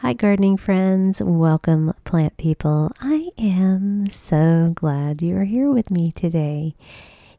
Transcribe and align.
Hi, 0.00 0.12
gardening 0.12 0.56
friends. 0.56 1.20
Welcome, 1.20 1.92
plant 2.04 2.36
people. 2.36 2.92
I 3.00 3.30
am 3.36 4.08
so 4.10 4.70
glad 4.72 5.20
you 5.20 5.36
are 5.36 5.44
here 5.44 5.68
with 5.68 5.90
me 5.90 6.12
today. 6.12 6.76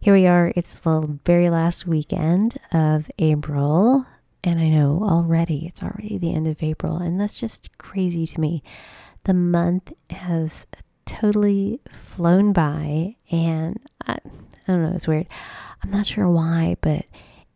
Here 0.02 0.14
we 0.14 0.28
are. 0.28 0.52
It's 0.56 0.78
the 0.78 1.18
very 1.26 1.50
last 1.50 1.88
weekend 1.88 2.58
of 2.74 3.10
April. 3.20 4.06
And 4.44 4.60
I 4.60 4.68
know 4.68 5.02
already, 5.02 5.66
it's 5.66 5.82
already 5.82 6.18
the 6.18 6.34
end 6.34 6.48
of 6.48 6.62
April. 6.62 6.98
And 6.98 7.22
that's 7.22 7.40
just 7.40 7.78
crazy 7.78 8.26
to 8.28 8.42
me. 8.42 8.64
The 9.24 9.34
month 9.34 9.94
has 10.10 10.68
totally 11.06 11.80
flown 11.90 12.52
by. 12.52 13.16
And 13.32 13.80
I, 14.06 14.14
I 14.14 14.20
don't 14.68 14.84
know, 14.84 14.92
it's 14.94 15.08
weird. 15.08 15.28
I'm 15.82 15.92
not 15.92 16.06
sure 16.06 16.30
why, 16.30 16.76
but 16.82 17.06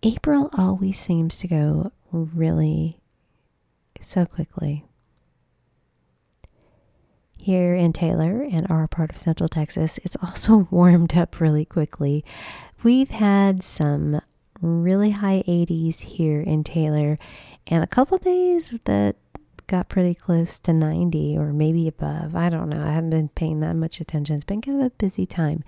April 0.04 0.50
always 0.58 1.00
seems 1.00 1.38
to 1.38 1.48
go 1.48 1.92
really 2.12 3.00
so 4.00 4.26
quickly 4.26 4.86
here 7.42 7.74
in 7.74 7.92
Taylor 7.92 8.44
and 8.44 8.70
our 8.70 8.88
part 8.88 9.10
of 9.10 9.18
Central 9.18 9.50
Texas, 9.50 10.00
it's 10.04 10.16
also 10.22 10.68
warmed 10.72 11.18
up 11.18 11.40
really 11.40 11.66
quickly. 11.66 12.24
We've 12.84 13.10
had 13.10 13.64
some 13.64 14.22
really 14.62 15.12
high 15.12 15.44
80s 15.48 16.02
here 16.02 16.42
in 16.42 16.64
Taylor 16.64 17.18
and 17.68 17.84
a 17.84 17.88
couple 17.88 18.18
days 18.20 18.74
that 18.86 19.16
got 19.66 19.90
pretty 19.90 20.14
close 20.14 20.60
to 20.60 20.74
90 20.74 21.38
or 21.38 21.52
maybe 21.52 21.88
above. 21.88 22.36
I 22.36 22.50
don't 22.50 22.70
know. 22.70 22.84
I 22.84 22.92
haven't 22.92 23.10
been 23.10 23.30
paying 23.30 23.60
that 23.62 23.76
much 23.76 24.00
attention. 24.00 24.36
It's 24.36 24.46
been 24.46 24.62
kind 24.62 24.80
of 24.80 24.88
a 24.88 24.92
busy 24.92 25.26
time. 25.26 25.64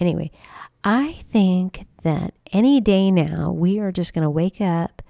Anyway, 0.00 0.30
I 0.82 1.22
think 1.30 1.86
that 2.02 2.34
any 2.52 2.80
day 2.80 3.10
now 3.10 3.50
we 3.52 3.78
are 3.78 3.92
just 3.92 4.14
going 4.14 4.24
to 4.24 4.30
wake 4.30 4.60
up 4.60 5.02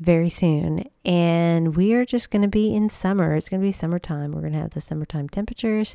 very 0.00 0.30
soon. 0.30 0.88
And 1.04 1.76
we 1.76 1.94
are 1.94 2.04
just 2.04 2.30
going 2.30 2.42
to 2.42 2.48
be 2.48 2.74
in 2.74 2.88
summer. 2.90 3.36
It's 3.36 3.48
going 3.48 3.60
to 3.60 3.66
be 3.66 3.72
summertime. 3.72 4.32
We're 4.32 4.40
going 4.40 4.54
to 4.54 4.58
have 4.58 4.70
the 4.70 4.80
summertime 4.80 5.28
temperatures. 5.28 5.94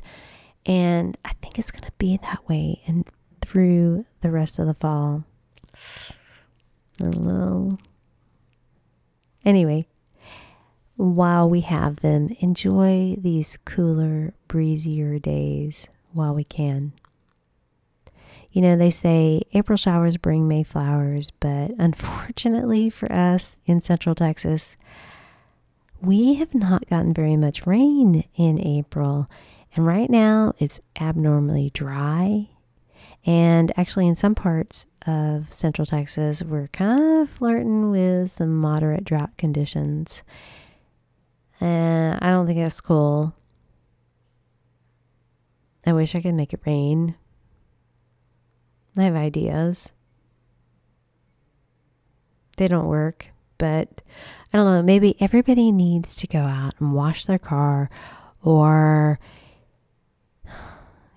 And 0.64 1.18
I 1.24 1.32
think 1.42 1.58
it's 1.58 1.70
going 1.70 1.84
to 1.84 1.92
be 1.98 2.16
that 2.22 2.48
way 2.48 2.82
and 2.86 3.08
through 3.40 4.06
the 4.20 4.30
rest 4.30 4.58
of 4.58 4.66
the 4.66 4.74
fall. 4.74 5.24
Hello. 6.98 7.78
Anyway, 9.44 9.86
while 10.96 11.48
we 11.48 11.60
have 11.60 11.96
them, 11.96 12.34
enjoy 12.40 13.16
these 13.18 13.58
cooler, 13.64 14.34
breezier 14.48 15.18
days 15.18 15.88
while 16.12 16.34
we 16.34 16.42
can. 16.42 16.92
You 18.56 18.62
know, 18.62 18.74
they 18.74 18.90
say 18.90 19.42
April 19.52 19.76
showers 19.76 20.16
bring 20.16 20.48
May 20.48 20.62
flowers, 20.62 21.30
but 21.40 21.72
unfortunately 21.78 22.88
for 22.88 23.12
us 23.12 23.58
in 23.66 23.82
Central 23.82 24.14
Texas, 24.14 24.78
we 26.00 26.36
have 26.36 26.54
not 26.54 26.88
gotten 26.88 27.12
very 27.12 27.36
much 27.36 27.66
rain 27.66 28.24
in 28.34 28.58
April. 28.58 29.28
And 29.74 29.84
right 29.84 30.08
now 30.08 30.54
it's 30.58 30.80
abnormally 30.98 31.68
dry. 31.74 32.48
And 33.26 33.74
actually, 33.76 34.06
in 34.08 34.16
some 34.16 34.34
parts 34.34 34.86
of 35.06 35.52
Central 35.52 35.84
Texas, 35.84 36.42
we're 36.42 36.68
kind 36.68 37.24
of 37.24 37.28
flirting 37.28 37.90
with 37.90 38.30
some 38.30 38.56
moderate 38.56 39.04
drought 39.04 39.36
conditions. 39.36 40.22
And 41.60 42.18
I 42.22 42.30
don't 42.30 42.46
think 42.46 42.60
that's 42.60 42.80
cool. 42.80 43.34
I 45.84 45.92
wish 45.92 46.14
I 46.14 46.22
could 46.22 46.34
make 46.34 46.54
it 46.54 46.60
rain. 46.64 47.16
I 48.98 49.04
have 49.04 49.14
ideas. 49.14 49.92
They 52.56 52.68
don't 52.68 52.86
work, 52.86 53.28
but 53.58 54.02
I 54.52 54.56
don't 54.56 54.66
know. 54.66 54.82
Maybe 54.82 55.16
everybody 55.20 55.70
needs 55.70 56.16
to 56.16 56.26
go 56.26 56.40
out 56.40 56.74
and 56.80 56.94
wash 56.94 57.26
their 57.26 57.38
car, 57.38 57.90
or 58.42 59.18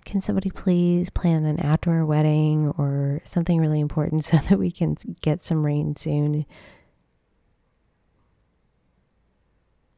can 0.03 0.21
somebody 0.21 0.49
please 0.49 1.09
plan 1.09 1.45
an 1.45 1.59
outdoor 1.63 2.05
wedding 2.05 2.73
or 2.77 3.21
something 3.23 3.59
really 3.59 3.79
important 3.79 4.23
so 4.25 4.37
that 4.37 4.59
we 4.59 4.71
can 4.71 4.97
get 5.21 5.43
some 5.43 5.65
rain 5.65 5.95
soon? 5.95 6.45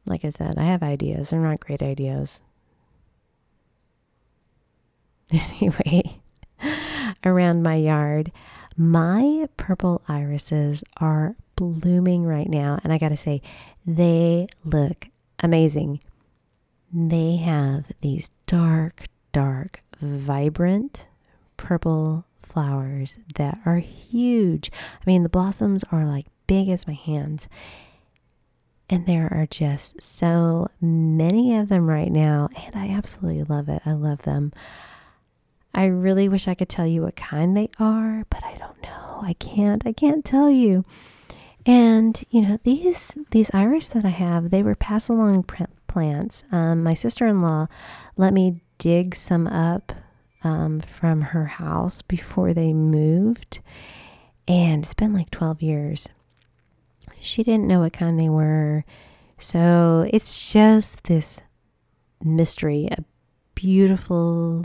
Like 0.06 0.24
I 0.24 0.30
said, 0.30 0.54
I 0.58 0.64
have 0.64 0.82
ideas. 0.82 1.30
They're 1.30 1.40
not 1.40 1.60
great 1.60 1.82
ideas. 1.82 2.40
Anyway 5.32 6.21
around 7.24 7.62
my 7.62 7.76
yard. 7.76 8.32
My 8.76 9.48
purple 9.56 10.02
irises 10.08 10.82
are 10.98 11.36
blooming 11.56 12.24
right 12.24 12.48
now, 12.48 12.78
and 12.82 12.92
I 12.92 12.98
gotta 12.98 13.16
say, 13.16 13.42
they 13.84 14.46
look 14.64 15.08
amazing. 15.40 16.00
They 16.92 17.36
have 17.36 17.86
these 18.00 18.30
dark, 18.46 19.04
dark, 19.32 19.82
vibrant 20.00 21.08
purple 21.56 22.24
flowers 22.38 23.18
that 23.36 23.58
are 23.64 23.78
huge. 23.78 24.70
I 24.94 25.04
mean, 25.06 25.22
the 25.22 25.28
blossoms 25.28 25.84
are 25.92 26.04
like 26.04 26.26
big 26.46 26.68
as 26.68 26.86
my 26.86 26.92
hands. 26.94 27.48
And 28.90 29.06
there 29.06 29.32
are 29.32 29.46
just 29.46 30.02
so 30.02 30.68
many 30.80 31.56
of 31.56 31.70
them 31.70 31.88
right 31.88 32.10
now, 32.12 32.50
and 32.54 32.76
I 32.76 32.88
absolutely 32.88 33.44
love 33.44 33.68
it. 33.70 33.80
I 33.86 33.92
love 33.92 34.22
them. 34.22 34.52
I 35.74 35.86
really 35.86 36.28
wish 36.28 36.48
I 36.48 36.54
could 36.54 36.68
tell 36.68 36.86
you 36.86 37.02
what 37.02 37.16
kind 37.16 37.56
they 37.56 37.70
are, 37.78 38.24
but 38.28 38.44
I 38.44 38.56
don't 38.58 38.82
know. 38.82 39.20
I 39.22 39.34
can't. 39.34 39.86
I 39.86 39.92
can't 39.92 40.24
tell 40.24 40.50
you. 40.50 40.84
And 41.64 42.22
you 42.30 42.42
know 42.42 42.58
these 42.64 43.16
these 43.30 43.50
iris 43.54 43.88
that 43.88 44.04
I 44.04 44.10
have, 44.10 44.50
they 44.50 44.62
were 44.62 44.74
pass 44.74 45.08
along 45.08 45.44
plants. 45.86 46.44
Um, 46.50 46.82
my 46.82 46.94
sister 46.94 47.26
in 47.26 47.40
law 47.40 47.68
let 48.16 48.32
me 48.32 48.62
dig 48.78 49.14
some 49.14 49.46
up 49.46 49.92
um, 50.42 50.80
from 50.80 51.20
her 51.20 51.46
house 51.46 52.02
before 52.02 52.52
they 52.52 52.72
moved, 52.72 53.60
and 54.48 54.82
it's 54.82 54.94
been 54.94 55.12
like 55.12 55.30
twelve 55.30 55.62
years. 55.62 56.08
She 57.20 57.44
didn't 57.44 57.68
know 57.68 57.80
what 57.80 57.92
kind 57.92 58.18
they 58.18 58.28
were, 58.28 58.84
so 59.38 60.08
it's 60.12 60.52
just 60.52 61.04
this 61.04 61.40
mystery, 62.24 62.88
a 62.90 63.04
beautiful 63.54 64.64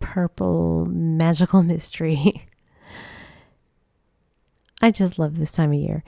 purple 0.00 0.86
magical 0.86 1.62
mystery. 1.74 2.48
I 4.80 4.90
just 4.90 5.18
love 5.18 5.38
this 5.38 5.52
time 5.52 5.72
of 5.72 5.78
year. 5.78 6.04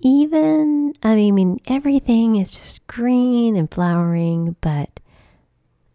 Even, 0.00 0.92
I 1.02 1.30
mean, 1.30 1.58
everything 1.66 2.36
is 2.36 2.52
just 2.56 2.86
green 2.86 3.56
and 3.56 3.70
flowering, 3.70 4.56
but 4.60 5.00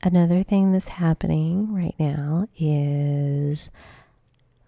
another 0.04 0.44
thing 0.44 0.72
that's 0.72 0.90
happening 0.90 1.74
right 1.74 1.96
now 2.00 2.48
is 2.58 3.70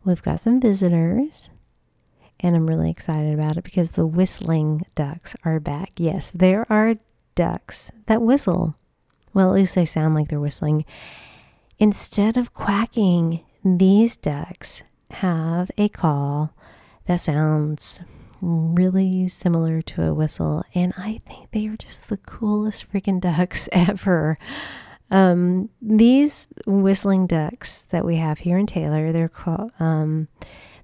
we've 0.03 0.21
got 0.21 0.39
some 0.39 0.61
visitors, 0.61 1.49
and 2.39 2.55
I'm 2.55 2.67
really 2.67 2.89
excited 2.89 3.33
about 3.33 3.57
it 3.57 3.63
because 3.63 3.93
the 3.93 4.05
whistling 4.07 4.85
ducks 4.95 5.35
are 5.43 5.59
back. 5.59 5.91
Yes, 5.97 6.31
there 6.31 6.65
are 6.71 6.95
ducks 7.35 7.91
that 8.05 8.21
whistle. 8.21 8.75
Well, 9.33 9.49
at 9.49 9.55
least 9.55 9.75
they 9.75 9.85
sound 9.85 10.15
like 10.15 10.27
they're 10.27 10.39
whistling. 10.39 10.85
Instead 11.81 12.37
of 12.37 12.53
quacking, 12.53 13.43
these 13.65 14.15
ducks 14.15 14.83
have 15.09 15.71
a 15.79 15.89
call 15.89 16.53
that 17.07 17.15
sounds 17.15 18.01
really 18.39 19.27
similar 19.27 19.81
to 19.81 20.03
a 20.03 20.13
whistle, 20.13 20.63
and 20.75 20.93
I 20.95 21.21
think 21.25 21.49
they 21.49 21.65
are 21.65 21.75
just 21.75 22.07
the 22.07 22.17
coolest 22.17 22.93
freaking 22.93 23.19
ducks 23.19 23.67
ever. 23.71 24.37
Um, 25.09 25.69
these 25.81 26.47
whistling 26.67 27.25
ducks 27.25 27.81
that 27.89 28.05
we 28.05 28.17
have 28.17 28.37
here 28.37 28.59
in 28.59 28.67
Taylor, 28.67 29.11
they're 29.11 29.27
called 29.27 29.71
um, 29.79 30.27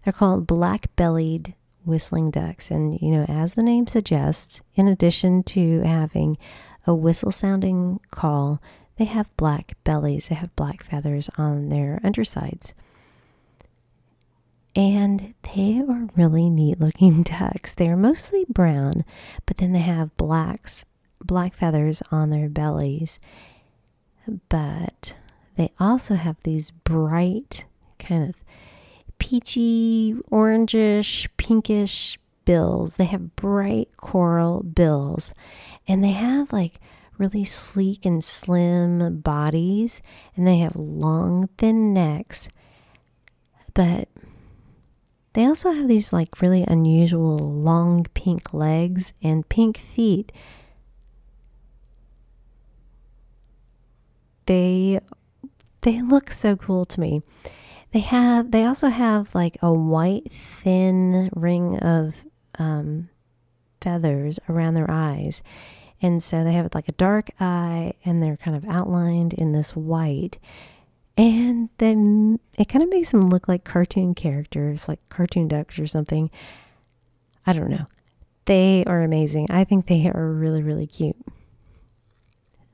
they're 0.03 0.13
called 0.13 0.47
black-bellied 0.47 1.53
whistling 1.85 2.31
ducks, 2.31 2.71
and 2.71 2.99
you 2.99 3.11
know, 3.11 3.25
as 3.25 3.53
the 3.53 3.61
name 3.61 3.85
suggests, 3.85 4.61
in 4.73 4.87
addition 4.87 5.43
to 5.43 5.81
having 5.81 6.39
a 6.87 6.95
whistle-sounding 6.95 7.99
call, 8.09 8.59
they 8.97 9.05
have 9.05 9.35
black 9.37 9.77
bellies, 9.83 10.27
they 10.29 10.35
have 10.35 10.55
black 10.55 10.83
feathers 10.83 11.29
on 11.37 11.69
their 11.69 11.99
undersides. 12.03 12.73
And 14.75 15.33
they 15.55 15.81
are 15.87 16.07
really 16.15 16.49
neat 16.49 16.79
looking 16.79 17.23
ducks. 17.23 17.73
They 17.75 17.87
are 17.89 17.97
mostly 17.97 18.45
brown, 18.47 19.05
but 19.45 19.57
then 19.57 19.71
they 19.71 19.79
have 19.79 20.15
blacks, 20.17 20.85
black 21.23 21.55
feathers 21.55 22.01
on 22.11 22.29
their 22.29 22.49
bellies. 22.49 23.19
But 24.49 25.15
they 25.55 25.71
also 25.79 26.15
have 26.15 26.37
these 26.43 26.71
bright, 26.71 27.65
kind 27.97 28.29
of 28.29 28.43
peachy, 29.19 30.13
orangish, 30.31 31.27
pinkish 31.37 32.19
bills. 32.45 32.95
They 32.95 33.05
have 33.05 33.35
bright 33.35 33.89
coral 33.97 34.63
bills. 34.63 35.33
And 35.87 36.03
they 36.03 36.11
have 36.11 36.53
like 36.53 36.79
really 37.17 37.43
sleek 37.43 38.05
and 38.05 38.23
slim 38.23 39.19
bodies. 39.19 40.01
And 40.35 40.47
they 40.47 40.57
have 40.57 40.75
long, 40.75 41.49
thin 41.57 41.93
necks. 41.93 42.49
But 43.73 44.09
they 45.33 45.45
also 45.45 45.71
have 45.71 45.87
these 45.87 46.11
like 46.11 46.41
really 46.41 46.63
unusual 46.67 47.37
long 47.37 48.05
pink 48.15 48.53
legs 48.53 49.13
and 49.21 49.47
pink 49.47 49.77
feet. 49.77 50.31
They 54.47 54.99
they 55.81 56.01
look 56.01 56.31
so 56.31 56.55
cool 56.55 56.85
to 56.87 56.99
me. 56.99 57.21
They 57.91 57.99
have 57.99 58.49
they 58.49 58.65
also 58.65 58.87
have 58.87 59.35
like 59.35 59.57
a 59.61 59.71
white 59.71 60.31
thin 60.31 61.29
ring 61.35 61.77
of 61.79 62.25
um, 62.57 63.09
feathers 63.79 64.39
around 64.49 64.73
their 64.73 64.89
eyes. 64.89 65.43
And 66.01 66.21
so 66.21 66.43
they 66.43 66.53
have 66.53 66.73
like 66.75 66.87
a 66.87 66.93
dark 66.93 67.31
eye 67.39 67.93
and 68.05 68.21
they're 68.21 68.37
kind 68.37 68.55
of 68.55 68.65
outlined 68.65 69.33
in 69.33 69.51
this 69.51 69.75
white. 69.75 70.37
And 71.17 71.69
then 71.79 72.39
it 72.57 72.69
kind 72.69 72.83
of 72.83 72.89
makes 72.89 73.11
them 73.11 73.21
look 73.21 73.47
like 73.47 73.63
cartoon 73.63 74.13
characters, 74.13 74.87
like 74.87 74.99
cartoon 75.09 75.47
ducks 75.47 75.79
or 75.79 75.87
something. 75.87 76.29
I 77.45 77.53
don't 77.53 77.71
know. 77.71 77.87
They 78.45 78.83
are 78.85 79.01
amazing. 79.01 79.47
I 79.49 79.63
think 79.63 79.87
they 79.87 80.09
are 80.09 80.31
really, 80.31 80.61
really 80.61 80.85
cute. 80.87 81.17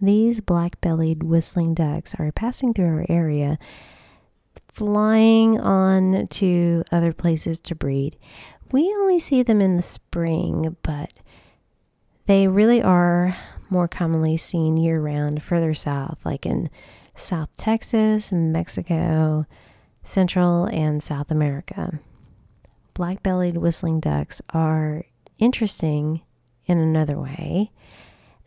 These 0.01 0.41
black 0.41 0.81
bellied 0.81 1.23
whistling 1.23 1.73
ducks 1.73 2.13
are 2.19 2.31
passing 2.33 2.73
through 2.73 2.87
our 2.87 3.05
area, 3.07 3.57
flying 4.67 5.61
on 5.61 6.27
to 6.27 6.83
other 6.91 7.13
places 7.13 7.61
to 7.61 7.75
breed. 7.75 8.17
We 8.73 8.93
only 8.99 9.19
see 9.19 9.43
them 9.43 9.61
in 9.61 9.77
the 9.77 9.81
spring, 9.81 10.75
but 10.83 11.13
they 12.25 12.47
really 12.47 12.81
are 12.81 13.35
more 13.69 13.87
commonly 13.87 14.37
seen 14.37 14.77
year 14.77 15.01
round 15.01 15.41
further 15.41 15.73
south, 15.73 16.19
like 16.23 16.45
in 16.45 16.69
South 17.15 17.55
Texas, 17.57 18.31
Mexico, 18.31 19.45
Central, 20.03 20.65
and 20.65 21.01
South 21.01 21.31
America. 21.31 21.99
Black 22.93 23.23
bellied 23.23 23.57
whistling 23.57 23.99
ducks 23.99 24.41
are 24.53 25.05
interesting 25.39 26.21
in 26.65 26.77
another 26.77 27.19
way. 27.19 27.71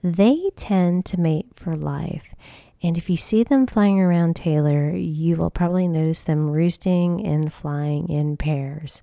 They 0.03 0.51
tend 0.57 1.05
to 1.07 1.21
mate 1.21 1.47
for 1.57 1.73
life. 1.73 2.35
And 2.83 2.97
if 2.97 3.11
you 3.11 3.17
see 3.17 3.43
them 3.43 3.67
flying 3.67 4.01
around 4.01 4.37
Taylor, 4.37 4.91
you 4.95 5.37
will 5.37 5.51
probably 5.51 5.89
notice 5.89 6.23
them 6.23 6.49
roosting 6.51 7.27
and 7.27 7.53
flying 7.53 8.09
in 8.09 8.37
pairs. 8.37 9.03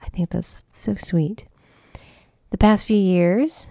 I 0.00 0.08
think 0.08 0.30
that's 0.30 0.64
so 0.70 0.94
sweet. 0.94 1.44
The 2.50 2.58
past 2.58 2.86
few 2.86 2.96
years, 2.96 3.66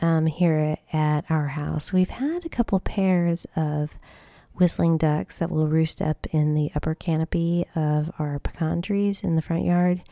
um, 0.00 0.26
here 0.26 0.78
at 0.92 1.24
our 1.30 1.48
house, 1.48 1.92
we've 1.92 2.10
had 2.10 2.44
a 2.44 2.48
couple 2.48 2.80
pairs 2.80 3.46
of 3.56 3.98
whistling 4.54 4.98
ducks 4.98 5.38
that 5.38 5.50
will 5.50 5.68
roost 5.68 6.02
up 6.02 6.26
in 6.32 6.54
the 6.54 6.70
upper 6.74 6.94
canopy 6.94 7.64
of 7.74 8.10
our 8.18 8.38
pecan 8.38 8.82
trees 8.82 9.22
in 9.22 9.36
the 9.36 9.42
front 9.42 9.64
yard. 9.64 10.02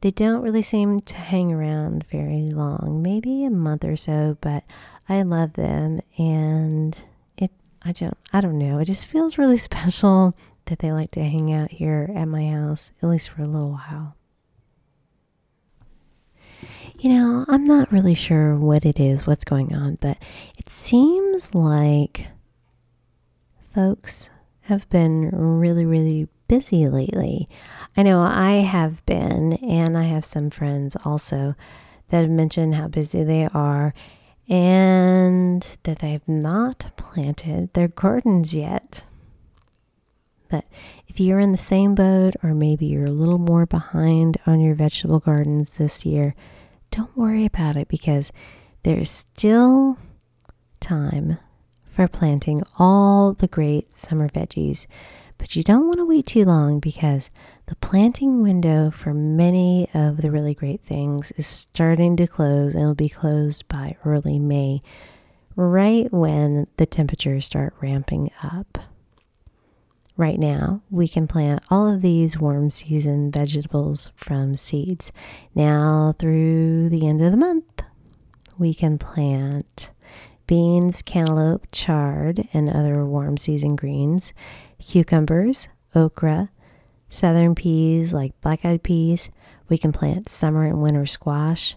They 0.00 0.10
don't 0.10 0.42
really 0.42 0.62
seem 0.62 1.00
to 1.02 1.16
hang 1.16 1.52
around 1.52 2.04
very 2.10 2.50
long, 2.50 3.00
maybe 3.02 3.44
a 3.44 3.50
month 3.50 3.84
or 3.84 3.96
so, 3.96 4.38
but 4.40 4.64
I 5.08 5.22
love 5.22 5.52
them 5.54 6.00
and 6.18 6.96
it 7.36 7.50
I 7.82 7.92
don't 7.92 8.16
I 8.32 8.40
don't 8.40 8.58
know, 8.58 8.78
it 8.78 8.86
just 8.86 9.06
feels 9.06 9.38
really 9.38 9.58
special 9.70 10.34
that 10.66 10.78
they 10.78 10.92
like 10.92 11.10
to 11.12 11.24
hang 11.24 11.52
out 11.52 11.70
here 11.70 12.10
at 12.14 12.26
my 12.26 12.48
house 12.48 12.92
at 13.02 13.08
least 13.08 13.28
for 13.28 13.42
a 13.42 13.46
little 13.46 13.72
while. 13.72 14.16
You 17.00 17.08
know, 17.08 17.46
I'm 17.48 17.64
not 17.64 17.90
really 17.90 18.14
sure 18.14 18.54
what 18.56 18.84
it 18.84 19.00
is, 19.00 19.26
what's 19.26 19.44
going 19.44 19.74
on, 19.74 19.96
but 20.02 20.18
it 20.58 20.68
seems 20.68 21.54
like 21.54 22.26
folks 23.74 24.28
have 24.64 24.86
been 24.90 25.30
really, 25.32 25.86
really 25.86 26.28
busy 26.46 26.88
lately. 26.88 27.48
I 27.96 28.02
know 28.02 28.20
I 28.20 28.56
have 28.56 29.02
been, 29.06 29.54
and 29.54 29.96
I 29.96 30.02
have 30.02 30.26
some 30.26 30.50
friends 30.50 30.94
also 31.02 31.54
that 32.10 32.20
have 32.20 32.28
mentioned 32.28 32.74
how 32.74 32.88
busy 32.88 33.24
they 33.24 33.46
are 33.46 33.94
and 34.46 35.62
that 35.84 36.00
they 36.00 36.12
have 36.12 36.28
not 36.28 36.90
planted 36.98 37.72
their 37.72 37.88
gardens 37.88 38.52
yet. 38.52 39.06
But 40.50 40.66
if 41.08 41.18
you're 41.18 41.40
in 41.40 41.52
the 41.52 41.56
same 41.56 41.94
boat, 41.94 42.34
or 42.42 42.52
maybe 42.52 42.84
you're 42.84 43.06
a 43.06 43.10
little 43.10 43.38
more 43.38 43.64
behind 43.64 44.36
on 44.46 44.60
your 44.60 44.74
vegetable 44.74 45.20
gardens 45.20 45.78
this 45.78 46.04
year, 46.04 46.34
don't 46.90 47.16
worry 47.16 47.44
about 47.44 47.76
it 47.76 47.88
because 47.88 48.32
there's 48.82 49.10
still 49.10 49.98
time 50.80 51.38
for 51.88 52.08
planting 52.08 52.62
all 52.78 53.32
the 53.32 53.48
great 53.48 53.96
summer 53.96 54.28
veggies. 54.28 54.86
But 55.38 55.56
you 55.56 55.62
don't 55.62 55.86
want 55.86 55.98
to 55.98 56.06
wait 56.06 56.26
too 56.26 56.44
long 56.44 56.80
because 56.80 57.30
the 57.66 57.76
planting 57.76 58.42
window 58.42 58.90
for 58.90 59.14
many 59.14 59.88
of 59.94 60.18
the 60.18 60.30
really 60.30 60.54
great 60.54 60.82
things 60.82 61.32
is 61.32 61.46
starting 61.46 62.16
to 62.16 62.26
close 62.26 62.74
and 62.74 62.84
will 62.84 62.94
be 62.94 63.08
closed 63.08 63.66
by 63.66 63.96
early 64.04 64.38
May, 64.38 64.82
right 65.56 66.12
when 66.12 66.66
the 66.76 66.86
temperatures 66.86 67.46
start 67.46 67.74
ramping 67.80 68.30
up. 68.42 68.78
Right 70.16 70.38
now, 70.38 70.82
we 70.90 71.08
can 71.08 71.26
plant 71.26 71.62
all 71.70 71.88
of 71.88 72.02
these 72.02 72.38
warm 72.38 72.70
season 72.70 73.30
vegetables 73.30 74.10
from 74.16 74.56
seeds. 74.56 75.12
Now, 75.54 76.14
through 76.18 76.88
the 76.90 77.06
end 77.06 77.22
of 77.22 77.30
the 77.30 77.38
month, 77.38 77.82
we 78.58 78.74
can 78.74 78.98
plant 78.98 79.90
beans, 80.46 81.00
cantaloupe, 81.00 81.68
chard, 81.72 82.48
and 82.52 82.68
other 82.68 83.04
warm 83.06 83.36
season 83.36 83.76
greens, 83.76 84.34
cucumbers, 84.78 85.68
okra, 85.94 86.50
southern 87.08 87.54
peas 87.54 88.12
like 88.12 88.38
black 88.40 88.64
eyed 88.64 88.82
peas. 88.82 89.30
We 89.68 89.78
can 89.78 89.92
plant 89.92 90.28
summer 90.28 90.66
and 90.66 90.82
winter 90.82 91.06
squash, 91.06 91.76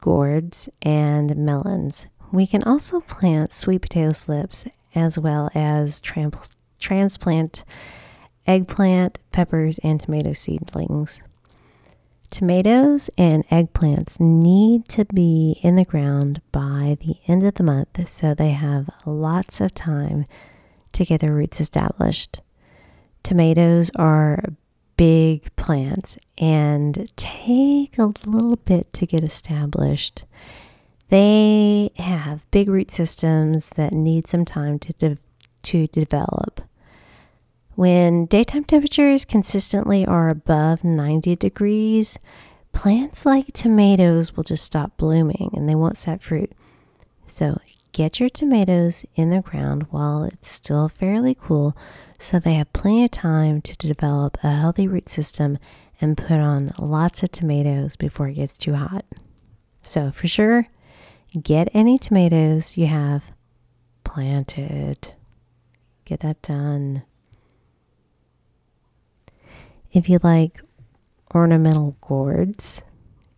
gourds, 0.00 0.68
and 0.80 1.36
melons. 1.36 2.06
We 2.32 2.46
can 2.46 2.62
also 2.62 3.00
plant 3.00 3.52
sweet 3.52 3.82
potato 3.82 4.12
slips 4.12 4.66
as 4.94 5.18
well 5.18 5.50
as 5.54 6.00
transplant 6.84 7.64
eggplant, 8.46 9.18
peppers, 9.32 9.78
and 9.78 9.98
tomato 10.00 10.32
seedlings. 10.32 11.22
Tomatoes 12.30 13.08
and 13.16 13.46
eggplants 13.48 14.18
need 14.20 14.88
to 14.88 15.04
be 15.06 15.58
in 15.62 15.76
the 15.76 15.84
ground 15.84 16.42
by 16.52 16.96
the 17.00 17.16
end 17.26 17.46
of 17.46 17.54
the 17.54 17.62
month 17.62 18.06
so 18.08 18.34
they 18.34 18.50
have 18.50 18.90
lots 19.06 19.60
of 19.60 19.72
time 19.72 20.24
to 20.92 21.04
get 21.04 21.20
their 21.20 21.32
roots 21.32 21.60
established. 21.60 22.40
Tomatoes 23.22 23.90
are 23.96 24.42
big 24.96 25.54
plants 25.56 26.18
and 26.36 27.10
take 27.16 27.96
a 27.98 28.12
little 28.26 28.56
bit 28.56 28.92
to 28.94 29.06
get 29.06 29.24
established. 29.24 30.24
They 31.08 31.90
have 31.96 32.50
big 32.50 32.68
root 32.68 32.90
systems 32.90 33.70
that 33.70 33.92
need 33.92 34.26
some 34.26 34.44
time 34.44 34.78
to, 34.80 34.92
de- 34.94 35.18
to 35.62 35.86
develop. 35.86 36.62
When 37.74 38.26
daytime 38.26 38.64
temperatures 38.64 39.24
consistently 39.24 40.06
are 40.06 40.28
above 40.28 40.84
90 40.84 41.34
degrees, 41.36 42.18
plants 42.72 43.26
like 43.26 43.52
tomatoes 43.52 44.36
will 44.36 44.44
just 44.44 44.64
stop 44.64 44.96
blooming 44.96 45.50
and 45.52 45.68
they 45.68 45.74
won't 45.74 45.98
set 45.98 46.22
fruit. 46.22 46.52
So 47.26 47.58
get 47.90 48.20
your 48.20 48.28
tomatoes 48.28 49.04
in 49.16 49.30
the 49.30 49.40
ground 49.40 49.86
while 49.90 50.22
it's 50.22 50.48
still 50.48 50.88
fairly 50.88 51.34
cool 51.34 51.76
so 52.16 52.38
they 52.38 52.54
have 52.54 52.72
plenty 52.72 53.04
of 53.04 53.10
time 53.10 53.60
to 53.62 53.76
develop 53.76 54.38
a 54.44 54.50
healthy 54.52 54.86
root 54.86 55.08
system 55.08 55.58
and 56.00 56.16
put 56.16 56.38
on 56.38 56.74
lots 56.78 57.24
of 57.24 57.32
tomatoes 57.32 57.96
before 57.96 58.28
it 58.28 58.34
gets 58.34 58.56
too 58.56 58.74
hot. 58.74 59.04
So, 59.82 60.12
for 60.12 60.28
sure, 60.28 60.68
get 61.40 61.68
any 61.74 61.98
tomatoes 61.98 62.76
you 62.76 62.86
have 62.86 63.32
planted. 64.04 65.12
Get 66.04 66.20
that 66.20 66.40
done. 66.40 67.02
If 69.94 70.08
you 70.08 70.18
like 70.24 70.60
ornamental 71.32 71.96
gourds, 72.00 72.82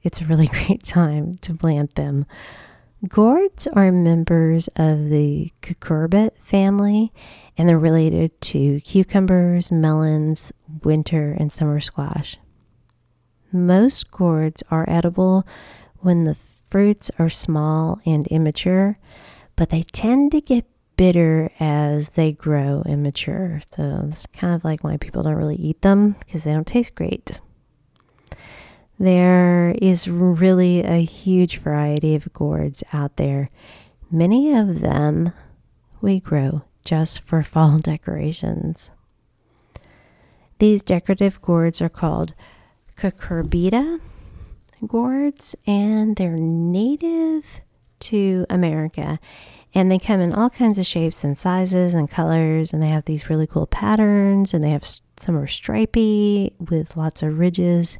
it's 0.02 0.22
a 0.22 0.24
really 0.24 0.46
great 0.66 0.82
time 0.82 1.36
to 1.42 1.54
plant 1.54 1.96
them. 1.96 2.24
Gourds 3.06 3.66
are 3.74 3.92
members 3.92 4.68
of 4.68 5.10
the 5.10 5.52
cucurbit 5.60 6.30
family 6.38 7.12
and 7.58 7.68
they're 7.68 7.78
related 7.78 8.40
to 8.40 8.80
cucumbers, 8.80 9.70
melons, 9.70 10.50
winter 10.82 11.36
and 11.38 11.52
summer 11.52 11.78
squash. 11.78 12.38
Most 13.52 14.10
gourds 14.10 14.62
are 14.70 14.88
edible 14.88 15.46
when 15.98 16.24
the 16.24 16.34
fruits 16.34 17.10
are 17.18 17.28
small 17.28 18.00
and 18.06 18.26
immature, 18.28 18.98
but 19.56 19.68
they 19.68 19.82
tend 19.82 20.32
to 20.32 20.40
get 20.40 20.64
bitter 20.96 21.50
as 21.60 22.10
they 22.10 22.32
grow 22.32 22.82
and 22.86 23.02
mature. 23.02 23.60
So 23.70 24.06
it's 24.08 24.26
kind 24.26 24.54
of 24.54 24.64
like 24.64 24.82
why 24.82 24.96
people 24.96 25.22
don't 25.22 25.34
really 25.34 25.56
eat 25.56 25.82
them 25.82 26.16
because 26.20 26.44
they 26.44 26.52
don't 26.52 26.66
taste 26.66 26.94
great. 26.94 27.40
There 28.98 29.74
is 29.82 30.08
really 30.08 30.80
a 30.80 31.04
huge 31.04 31.58
variety 31.58 32.14
of 32.14 32.32
gourds 32.32 32.82
out 32.92 33.16
there. 33.16 33.50
Many 34.10 34.54
of 34.54 34.80
them 34.80 35.32
we 36.00 36.20
grow 36.20 36.62
just 36.84 37.20
for 37.20 37.42
fall 37.42 37.78
decorations. 37.78 38.90
These 40.58 40.82
decorative 40.82 41.42
gourds 41.42 41.82
are 41.82 41.90
called 41.90 42.32
cucurbita 42.96 44.00
gourds 44.86 45.54
and 45.66 46.16
they're 46.16 46.36
native 46.38 47.60
to 47.98 48.46
America 48.48 49.18
and 49.76 49.92
they 49.92 49.98
come 49.98 50.20
in 50.22 50.32
all 50.32 50.48
kinds 50.48 50.78
of 50.78 50.86
shapes 50.86 51.22
and 51.22 51.36
sizes 51.36 51.92
and 51.92 52.10
colors, 52.10 52.72
and 52.72 52.82
they 52.82 52.88
have 52.88 53.04
these 53.04 53.28
really 53.28 53.46
cool 53.46 53.66
patterns, 53.66 54.54
and 54.54 54.64
they 54.64 54.70
have 54.70 54.88
some 55.18 55.36
are 55.36 55.46
stripy 55.46 56.54
with 56.58 56.96
lots 56.96 57.22
of 57.22 57.38
ridges, 57.38 57.98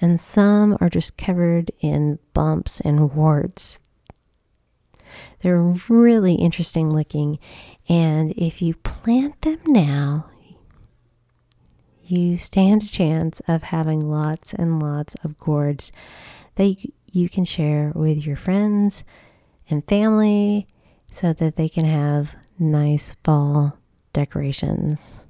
and 0.00 0.20
some 0.20 0.78
are 0.80 0.88
just 0.88 1.16
covered 1.16 1.72
in 1.80 2.20
bumps 2.32 2.78
and 2.80 3.12
warts. 3.12 3.80
They're 5.40 5.60
really 5.88 6.36
interesting 6.36 6.90
looking, 6.90 7.40
and 7.88 8.32
if 8.36 8.62
you 8.62 8.74
plant 8.74 9.42
them 9.42 9.58
now, 9.66 10.26
you 12.04 12.36
stand 12.36 12.84
a 12.84 12.88
chance 12.88 13.40
of 13.48 13.64
having 13.64 13.98
lots 13.98 14.54
and 14.54 14.80
lots 14.80 15.16
of 15.24 15.40
gourds 15.40 15.90
that 16.54 16.76
you 17.10 17.28
can 17.28 17.44
share 17.44 17.90
with 17.96 18.24
your 18.24 18.36
friends 18.36 19.02
and 19.68 19.84
family 19.88 20.68
so 21.10 21.32
that 21.32 21.56
they 21.56 21.68
can 21.68 21.84
have 21.84 22.36
nice 22.58 23.16
fall 23.24 23.78
decorations. 24.12 25.20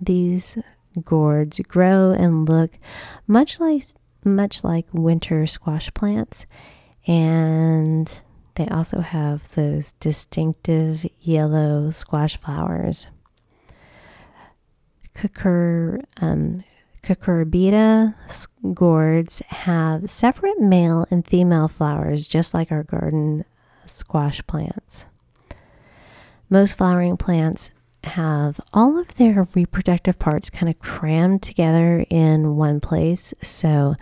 These 0.00 0.58
gourds 1.04 1.60
grow 1.60 2.10
and 2.12 2.48
look 2.48 2.78
much 3.26 3.60
like 3.60 3.84
much 4.24 4.64
like 4.64 4.86
winter 4.92 5.46
squash 5.46 5.92
plants 5.94 6.46
and 7.06 8.22
they 8.56 8.66
also 8.68 9.00
have 9.00 9.54
those 9.54 9.92
distinctive 9.92 11.06
yellow 11.20 11.90
squash 11.90 12.36
flowers. 12.36 13.06
Cucur, 15.14 16.02
um, 16.20 16.64
cucurbita 17.02 18.14
gourds 18.74 19.40
have 19.48 20.10
separate 20.10 20.58
male 20.58 21.06
and 21.10 21.26
female 21.26 21.68
flowers, 21.68 22.26
just 22.26 22.54
like 22.54 22.72
our 22.72 22.82
garden 22.82 23.44
squash 23.86 24.44
plants. 24.46 25.06
Most 26.48 26.78
flowering 26.78 27.16
plants 27.16 27.70
have 28.04 28.60
all 28.72 28.98
of 28.98 29.16
their 29.16 29.46
reproductive 29.54 30.18
parts 30.18 30.48
kind 30.48 30.68
of 30.68 30.78
crammed 30.78 31.42
together 31.42 32.04
in 32.08 32.56
one 32.56 32.80
place. 32.80 33.34
So 33.42 33.94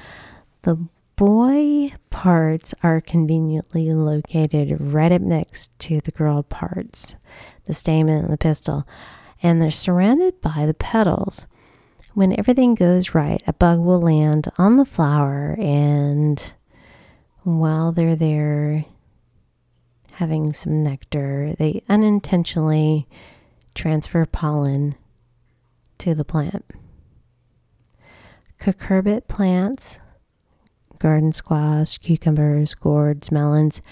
the 0.63 0.87
boy 1.17 1.95
parts 2.11 2.75
are 2.83 3.01
conveniently 3.01 3.93
located 3.93 4.77
right 4.81 5.13
up 5.13 5.23
next 5.23 5.77
to 5.79 6.01
the 6.01 6.11
girl 6.11 6.43
parts, 6.43 7.15
the 7.65 7.73
stamen 7.73 8.25
and 8.25 8.33
the 8.33 8.37
pistil, 8.37 8.87
and 9.43 9.61
they're 9.61 9.71
surrounded 9.71 10.41
by 10.41 10.67
the 10.67 10.75
petals. 10.75 11.47
When 12.13 12.39
everything 12.39 12.75
goes 12.75 13.15
right, 13.15 13.43
a 13.47 13.53
bug 13.53 13.81
will 13.81 14.01
land 14.01 14.49
on 14.59 14.77
the 14.77 14.85
flower, 14.85 15.57
and 15.59 16.55
while 17.43 17.91
they're 17.91 18.17
there, 18.17 18.85
having 20.17 20.53
some 20.53 20.83
nectar, 20.83 21.55
they 21.59 21.83
unintentionally 21.89 23.07
transfer 23.75 24.25
pollen 24.27 24.95
to 25.99 26.15
the 26.15 26.25
plant. 26.25 26.65
Cucurbit 28.61 29.29
plants, 29.29 29.99
garden 30.99 31.33
squash, 31.33 31.99
cucumbers, 31.99 32.75
gourds, 32.75 33.31
melons, 33.31 33.83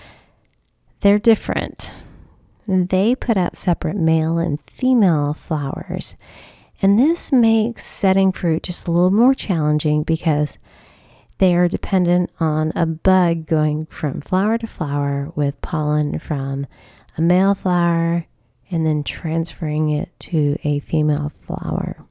they're 1.00 1.18
different. 1.18 1.92
They 2.68 3.14
put 3.14 3.36
out 3.36 3.56
separate 3.56 3.96
male 3.96 4.38
and 4.38 4.60
female 4.62 5.34
flowers. 5.34 6.14
And 6.80 6.98
this 6.98 7.32
makes 7.32 7.84
setting 7.84 8.32
fruit 8.32 8.62
just 8.62 8.86
a 8.86 8.90
little 8.90 9.10
more 9.10 9.34
challenging 9.34 10.04
because 10.04 10.58
they 11.42 11.56
are 11.56 11.66
dependent 11.66 12.30
on 12.38 12.70
a 12.76 12.86
bug 12.86 13.46
going 13.48 13.84
from 13.86 14.20
flower 14.20 14.56
to 14.56 14.64
flower 14.64 15.32
with 15.34 15.60
pollen 15.60 16.16
from 16.20 16.64
a 17.18 17.20
male 17.20 17.52
flower 17.52 18.28
and 18.70 18.86
then 18.86 19.02
transferring 19.02 19.90
it 19.90 20.08
to 20.20 20.56
a 20.62 20.78
female 20.78 21.32
flower. 21.44 22.06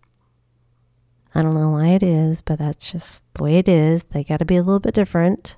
I 1.34 1.42
don't 1.42 1.56
know 1.56 1.70
why 1.70 1.92
it 1.92 2.04
is, 2.04 2.42
but 2.42 2.60
that's 2.60 2.92
just 2.92 3.24
the 3.36 3.44
way 3.44 3.56
it 3.56 3.70
is. 3.70 4.04
They 4.04 4.26
got 4.26 4.40
to 4.40 4.46
be 4.46 4.58
a 4.58 4.64
little 4.64 4.82
bit 4.82 4.96
different. 4.96 5.56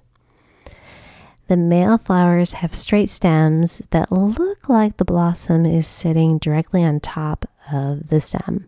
The 1.48 1.58
male 1.58 1.98
flowers 1.98 2.52
have 2.52 2.76
straight 2.76 3.10
stems 3.10 3.82
that 3.90 4.12
look 4.12 4.70
like 4.70 4.98
the 4.98 5.04
blossom 5.04 5.66
is 5.66 5.88
sitting 5.88 6.38
directly 6.38 6.84
on 6.84 7.00
top 7.00 7.50
of 7.72 8.10
the 8.10 8.20
stem. 8.20 8.68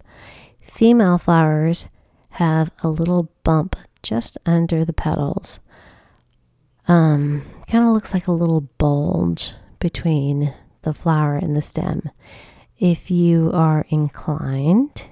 Female 0.61 1.19
flowers 1.19 1.89
have 2.31 2.71
a 2.81 2.89
little 2.89 3.29
bump 3.43 3.75
just 4.05 4.37
under 4.45 4.85
the 4.85 4.93
petals. 4.93 5.59
Um, 6.87 7.43
kind 7.67 7.83
of 7.83 7.91
looks 7.91 8.13
like 8.13 8.27
a 8.27 8.31
little 8.31 8.61
bulge 8.61 9.53
between 9.79 10.53
the 10.83 10.93
flower 10.93 11.35
and 11.35 11.55
the 11.55 11.61
stem. 11.61 12.09
If 12.77 13.09
you 13.09 13.51
are 13.53 13.85
inclined, 13.89 15.09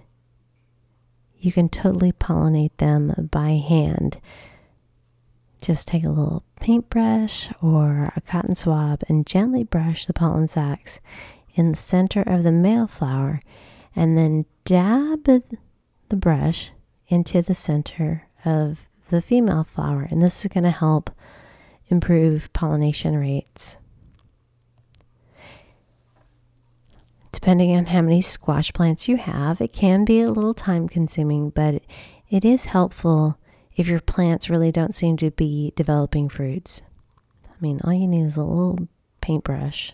you 1.39 1.51
can 1.51 1.69
totally 1.69 2.11
pollinate 2.11 2.77
them 2.77 3.29
by 3.31 3.51
hand. 3.67 4.21
Just 5.61 5.87
take 5.87 6.03
a 6.03 6.09
little 6.09 6.43
paintbrush 6.61 7.49
or 7.61 8.13
a 8.15 8.21
cotton 8.21 8.55
swab 8.55 9.01
and 9.09 9.25
gently 9.25 9.63
brush 9.63 10.05
the 10.05 10.13
pollen 10.13 10.47
sacs 10.47 10.99
in 11.55 11.71
the 11.71 11.77
center 11.77 12.21
of 12.21 12.43
the 12.43 12.51
male 12.51 12.87
flower 12.87 13.41
and 13.95 14.17
then 14.17 14.45
dab 14.65 15.23
the 15.23 16.15
brush 16.15 16.71
into 17.07 17.41
the 17.41 17.55
center 17.55 18.27
of 18.45 18.87
the 19.09 19.21
female 19.21 19.63
flower, 19.63 20.07
and 20.09 20.21
this 20.21 20.43
is 20.43 20.51
going 20.51 20.63
to 20.63 20.71
help 20.71 21.09
improve 21.87 22.51
pollination 22.53 23.15
rates. 23.17 23.77
Depending 27.31 27.75
on 27.75 27.87
how 27.87 28.01
many 28.01 28.21
squash 28.21 28.71
plants 28.71 29.07
you 29.07 29.17
have, 29.17 29.59
it 29.59 29.73
can 29.73 30.05
be 30.05 30.21
a 30.21 30.31
little 30.31 30.53
time 30.53 30.87
consuming, 30.87 31.49
but 31.49 31.81
it 32.29 32.45
is 32.45 32.65
helpful 32.65 33.37
if 33.75 33.87
your 33.87 33.99
plants 33.99 34.49
really 34.49 34.71
don't 34.71 34.95
seem 34.95 35.17
to 35.17 35.31
be 35.31 35.73
developing 35.75 36.29
fruits. 36.29 36.83
I 37.45 37.55
mean, 37.59 37.81
all 37.83 37.93
you 37.93 38.07
need 38.07 38.25
is 38.25 38.37
a 38.37 38.43
little 38.43 38.87
paintbrush. 39.19 39.93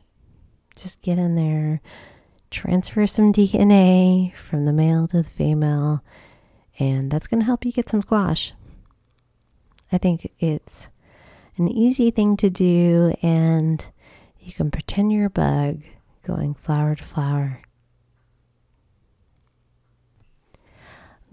Just 0.75 1.01
get 1.01 1.17
in 1.17 1.35
there, 1.35 1.81
transfer 2.51 3.07
some 3.07 3.33
DNA 3.33 4.35
from 4.35 4.65
the 4.65 4.73
male 4.73 5.07
to 5.07 5.17
the 5.17 5.23
female, 5.23 6.03
and 6.79 7.11
that's 7.11 7.27
going 7.27 7.41
to 7.41 7.45
help 7.45 7.65
you 7.65 7.71
get 7.71 7.89
some 7.89 8.01
squash. 8.01 8.53
I 9.91 9.97
think 9.97 10.31
it's 10.39 10.87
an 11.57 11.67
easy 11.67 12.09
thing 12.09 12.37
to 12.37 12.49
do, 12.49 13.13
and 13.21 13.85
you 14.39 14.53
can 14.53 14.71
pretend 14.71 15.11
you're 15.11 15.25
a 15.25 15.29
bug 15.29 15.81
going 16.23 16.53
flower 16.53 16.95
to 16.95 17.03
flower. 17.03 17.61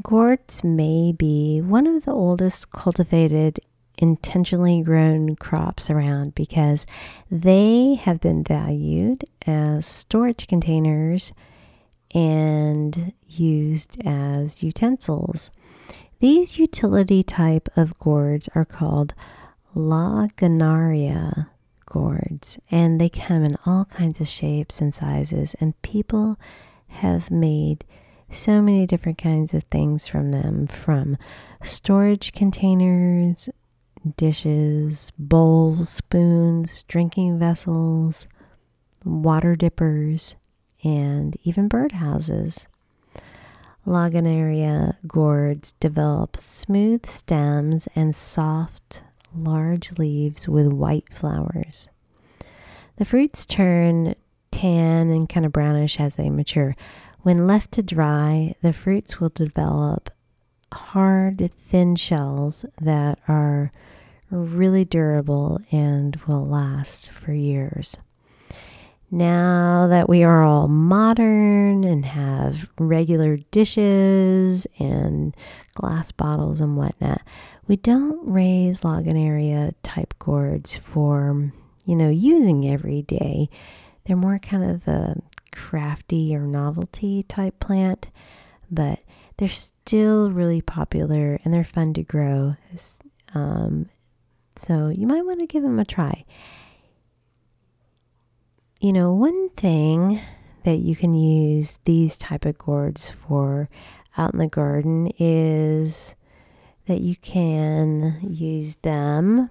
Gourds 0.02 0.62
may 0.62 1.12
be 1.12 1.60
one 1.60 1.86
of 1.86 2.04
the 2.04 2.12
oldest 2.12 2.70
cultivated, 2.70 3.60
intentionally 3.98 4.82
grown 4.82 5.36
crops 5.36 5.88
around 5.88 6.34
because 6.34 6.86
they 7.30 7.94
have 7.94 8.20
been 8.20 8.44
valued 8.44 9.24
as 9.46 9.86
storage 9.86 10.46
containers 10.48 11.32
and 12.14 13.12
used 13.28 14.00
as 14.04 14.62
utensils. 14.62 15.50
These 16.20 16.58
utility 16.58 17.22
type 17.22 17.68
of 17.76 17.98
gourds 17.98 18.48
are 18.54 18.64
called 18.64 19.14
lagenaria 19.74 21.48
gourds, 21.84 22.58
and 22.70 23.00
they 23.00 23.08
come 23.08 23.44
in 23.44 23.58
all 23.66 23.84
kinds 23.86 24.20
of 24.20 24.28
shapes 24.28 24.80
and 24.80 24.94
sizes, 24.94 25.54
and 25.60 25.80
people 25.82 26.38
have 26.88 27.30
made 27.30 27.84
so 28.30 28.60
many 28.60 28.86
different 28.86 29.18
kinds 29.18 29.54
of 29.54 29.62
things 29.64 30.08
from 30.08 30.32
them 30.32 30.66
from 30.66 31.16
storage 31.62 32.32
containers, 32.32 33.48
dishes, 34.16 35.12
bowls, 35.18 35.88
spoons, 35.90 36.84
drinking 36.84 37.38
vessels, 37.38 38.26
water 39.04 39.54
dippers, 39.54 40.36
and 40.86 41.36
even 41.42 41.68
birdhouses. 41.68 42.68
Lagenaria 43.84 44.96
gourds 45.08 45.72
develop 45.80 46.36
smooth 46.36 47.06
stems 47.06 47.88
and 47.96 48.14
soft, 48.14 49.02
large 49.34 49.98
leaves 49.98 50.48
with 50.48 50.68
white 50.68 51.12
flowers. 51.12 51.88
The 52.96 53.04
fruits 53.04 53.44
turn 53.44 54.14
tan 54.52 55.10
and 55.10 55.28
kind 55.28 55.44
of 55.44 55.52
brownish 55.52 55.98
as 55.98 56.14
they 56.14 56.30
mature. 56.30 56.76
When 57.22 57.48
left 57.48 57.72
to 57.72 57.82
dry, 57.82 58.54
the 58.62 58.72
fruits 58.72 59.20
will 59.20 59.30
develop 59.30 60.10
hard, 60.72 61.50
thin 61.56 61.96
shells 61.96 62.64
that 62.80 63.18
are 63.26 63.72
really 64.30 64.84
durable 64.84 65.60
and 65.72 66.16
will 66.28 66.46
last 66.46 67.10
for 67.10 67.32
years. 67.32 67.96
Now 69.10 69.86
that 69.88 70.08
we 70.08 70.24
are 70.24 70.42
all 70.42 70.66
modern 70.66 71.84
and 71.84 72.04
have 72.06 72.70
regular 72.78 73.36
dishes 73.52 74.66
and 74.78 75.34
glass 75.74 76.10
bottles 76.10 76.60
and 76.60 76.76
whatnot, 76.76 77.22
we 77.68 77.76
don't 77.76 78.28
raise 78.28 78.80
lagenaria 78.80 79.74
type 79.84 80.14
gourds 80.18 80.74
for, 80.74 81.52
you 81.84 81.94
know, 81.94 82.08
using 82.08 82.68
every 82.68 83.02
day. 83.02 83.48
They're 84.04 84.16
more 84.16 84.38
kind 84.38 84.64
of 84.64 84.88
a 84.88 85.20
crafty 85.52 86.34
or 86.34 86.40
novelty 86.40 87.22
type 87.22 87.60
plant, 87.60 88.10
but 88.70 89.00
they're 89.36 89.48
still 89.48 90.30
really 90.30 90.60
popular 90.60 91.38
and 91.44 91.54
they're 91.54 91.64
fun 91.64 91.94
to 91.94 92.02
grow. 92.02 92.56
Um, 93.34 93.88
so 94.56 94.88
you 94.88 95.06
might 95.06 95.24
want 95.24 95.40
to 95.40 95.46
give 95.46 95.62
them 95.62 95.78
a 95.78 95.84
try. 95.84 96.24
You 98.78 98.92
know, 98.92 99.14
one 99.14 99.48
thing 99.50 100.20
that 100.64 100.76
you 100.76 100.94
can 100.94 101.14
use 101.14 101.78
these 101.86 102.18
type 102.18 102.44
of 102.44 102.58
gourds 102.58 103.08
for 103.08 103.70
out 104.18 104.34
in 104.34 104.38
the 104.38 104.48
garden 104.48 105.10
is 105.18 106.14
that 106.86 107.00
you 107.00 107.16
can 107.16 108.18
use 108.20 108.76
them 108.76 109.48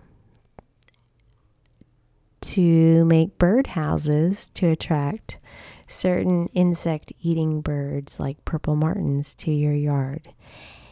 to 2.42 3.04
make 3.06 3.40
bird 3.40 3.66
houses 3.68 4.52
to 4.52 4.68
attract 4.68 5.40
certain 5.88 6.48
insect 6.54 7.12
eating 7.20 7.62
birds 7.62 8.20
like 8.20 8.46
purple 8.46 8.76
martins 8.76 9.34
to 9.34 9.52
your 9.52 9.74
yard. 9.74 10.34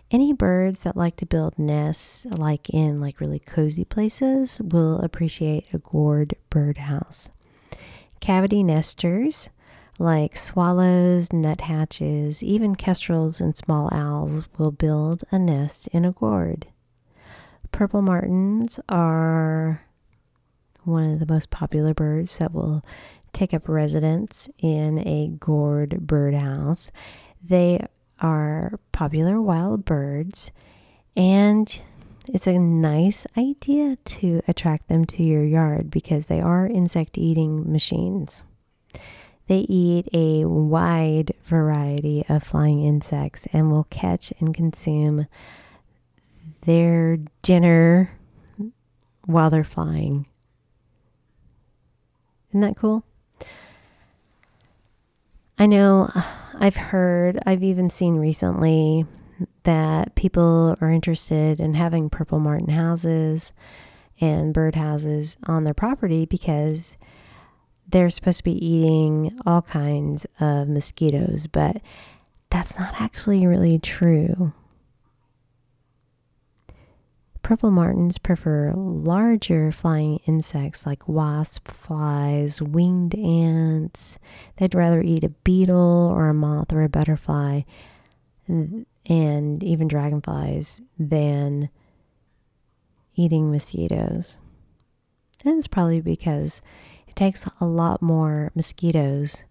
Any 0.09 0.33
birds 0.33 0.83
that 0.83 0.97
like 0.97 1.17
to 1.17 1.27
build 1.27 1.59
nests 1.59 2.25
like 2.25 2.71
in 2.71 2.99
like 2.99 3.19
really 3.19 3.39
cozy 3.39 3.85
places 3.85 4.59
will 4.59 4.99
appreciate 5.01 5.71
a 5.71 5.77
gourd 5.77 6.33
birdhouse. 6.49 7.29
Cavity 8.23 8.63
nesters 8.63 9.49
like 9.99 10.37
swallows, 10.37 11.33
nuthatches, 11.33 12.41
even 12.41 12.73
kestrels 12.73 13.41
and 13.41 13.53
small 13.53 13.89
owls 13.93 14.47
will 14.57 14.71
build 14.71 15.25
a 15.29 15.37
nest 15.37 15.89
in 15.89 16.05
a 16.05 16.13
gourd. 16.13 16.67
Purple 17.73 18.01
martins 18.01 18.79
are 18.87 19.83
one 20.83 21.11
of 21.11 21.19
the 21.19 21.25
most 21.25 21.49
popular 21.49 21.93
birds 21.93 22.37
that 22.37 22.53
will 22.53 22.81
take 23.33 23.53
up 23.53 23.67
residence 23.67 24.47
in 24.59 25.05
a 25.05 25.27
gourd 25.27 26.07
birdhouse. 26.07 26.91
They 27.43 27.85
are 28.21 28.79
popular 28.93 29.41
wild 29.41 29.83
birds, 29.83 30.49
and 31.17 31.81
it's 32.27 32.47
a 32.47 32.57
nice 32.57 33.25
idea 33.37 33.97
to 34.05 34.41
attract 34.47 34.87
them 34.87 35.05
to 35.05 35.23
your 35.23 35.43
yard 35.43 35.91
because 35.91 36.27
they 36.27 36.39
are 36.39 36.67
insect 36.67 37.17
eating 37.17 37.71
machines. 37.71 38.45
They 39.47 39.65
eat 39.67 40.07
a 40.13 40.45
wide 40.45 41.33
variety 41.45 42.23
of 42.29 42.43
flying 42.43 42.83
insects 42.83 43.47
and 43.51 43.71
will 43.71 43.85
catch 43.85 44.31
and 44.39 44.53
consume 44.53 45.27
their 46.61 47.17
dinner 47.41 48.11
while 49.25 49.49
they're 49.49 49.65
flying. 49.65 50.25
Isn't 52.49 52.61
that 52.61 52.77
cool? 52.77 53.03
I 55.59 55.65
know 55.65 56.09
I've 56.55 56.77
heard, 56.77 57.39
I've 57.45 57.63
even 57.63 57.89
seen 57.89 58.15
recently 58.15 59.05
that 59.63 60.15
people 60.15 60.75
are 60.81 60.89
interested 60.89 61.59
in 61.59 61.73
having 61.73 62.09
purple 62.09 62.39
martin 62.39 62.69
houses 62.69 63.53
and 64.21 64.53
bird 64.53 64.75
houses 64.75 65.37
on 65.45 65.63
their 65.63 65.73
property 65.73 66.25
because 66.25 66.97
they're 67.87 68.09
supposed 68.09 68.37
to 68.39 68.43
be 68.43 68.65
eating 68.65 69.37
all 69.45 69.61
kinds 69.61 70.25
of 70.39 70.67
mosquitoes, 70.67 71.47
but 71.47 71.81
that's 72.49 72.79
not 72.79 72.99
actually 72.99 73.45
really 73.45 73.79
true. 73.79 74.53
Purple 77.41 77.71
martins 77.71 78.17
prefer 78.17 78.71
larger 78.73 79.69
flying 79.71 80.19
insects 80.25 80.85
like 80.85 81.09
wasp, 81.09 81.67
flies, 81.67 82.61
winged 82.61 83.15
ants. 83.15 84.17
They'd 84.57 84.73
rather 84.73 85.01
eat 85.01 85.25
a 85.25 85.29
beetle 85.29 86.09
or 86.15 86.29
a 86.29 86.33
moth 86.33 86.71
or 86.71 86.83
a 86.83 86.89
butterfly 86.89 87.61
and 89.07 89.63
even 89.63 89.87
dragonflies 89.87 90.81
than 90.97 91.69
eating 93.15 93.51
mosquitoes. 93.51 94.39
And 95.45 95.57
it's 95.57 95.67
probably 95.67 96.01
because 96.01 96.61
it 97.07 97.15
takes 97.15 97.47
a 97.59 97.65
lot 97.65 98.01
more 98.01 98.51
mosquitoes 98.55 99.43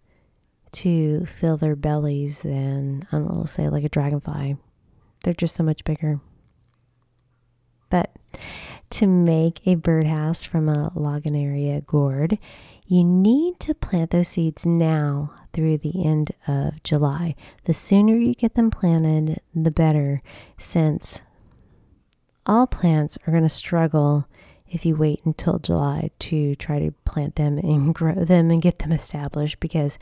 to 0.73 1.27
fill 1.27 1.59
their 1.59 1.77
bellies 1.77 2.41
than, 2.41 3.07
I 3.13 3.19
don't 3.19 3.35
know, 3.37 3.45
say 3.45 3.69
like 3.69 3.85
a 3.85 3.89
dragonfly. 3.89 4.57
They're 5.23 5.35
just 5.35 5.55
so 5.55 5.63
much 5.63 5.85
bigger. 5.85 6.21
But 7.93 8.11
to 8.89 9.07
make 9.07 9.61
a 9.67 9.75
birdhouse 9.75 10.47
from 10.47 10.67
a 10.67 10.91
lagenaria 10.97 11.85
gourd, 11.85 12.39
you 12.87 13.05
need 13.05 13.61
to 13.61 13.75
plant 13.75 14.13
those 14.13 14.29
seeds 14.29 14.65
now 14.65 15.35
through 15.53 15.77
the 15.77 16.03
end 16.03 16.31
of 16.49 16.83
July. 16.83 17.35
The 17.65 17.75
sooner 17.75 18.17
you 18.17 18.35
get 18.35 18.55
them 18.55 18.71
planted, 18.71 19.43
the 19.55 19.71
better, 19.71 20.23
since 20.57 21.21
all 22.47 22.67
plants 22.67 23.19
are 23.27 23.31
going 23.31 23.43
to 23.43 23.51
struggle 23.51 24.27
if 24.71 24.87
you 24.87 24.97
wait 24.97 25.21
until 25.27 25.59
July 25.59 26.13
to 26.21 26.55
try 26.57 26.79
to 26.79 26.93
plant 27.05 27.37
them 27.37 27.59
and 27.59 27.95
grow 27.95 28.15
them 28.15 28.51
and 28.51 28.63
get 28.63 28.79
them 28.79 28.91
established 28.91 29.61
because 29.61 29.99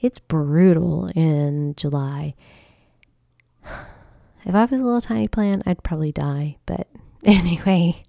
it's 0.00 0.18
brutal 0.18 1.10
in 1.14 1.74
July. 1.76 2.34
If 4.48 4.54
I 4.54 4.64
was 4.64 4.78
a 4.78 4.84
little 4.84 5.00
tiny 5.00 5.26
plant, 5.26 5.64
I'd 5.66 5.82
probably 5.82 6.12
die, 6.12 6.58
but 6.66 6.86
Anyway, 7.24 8.04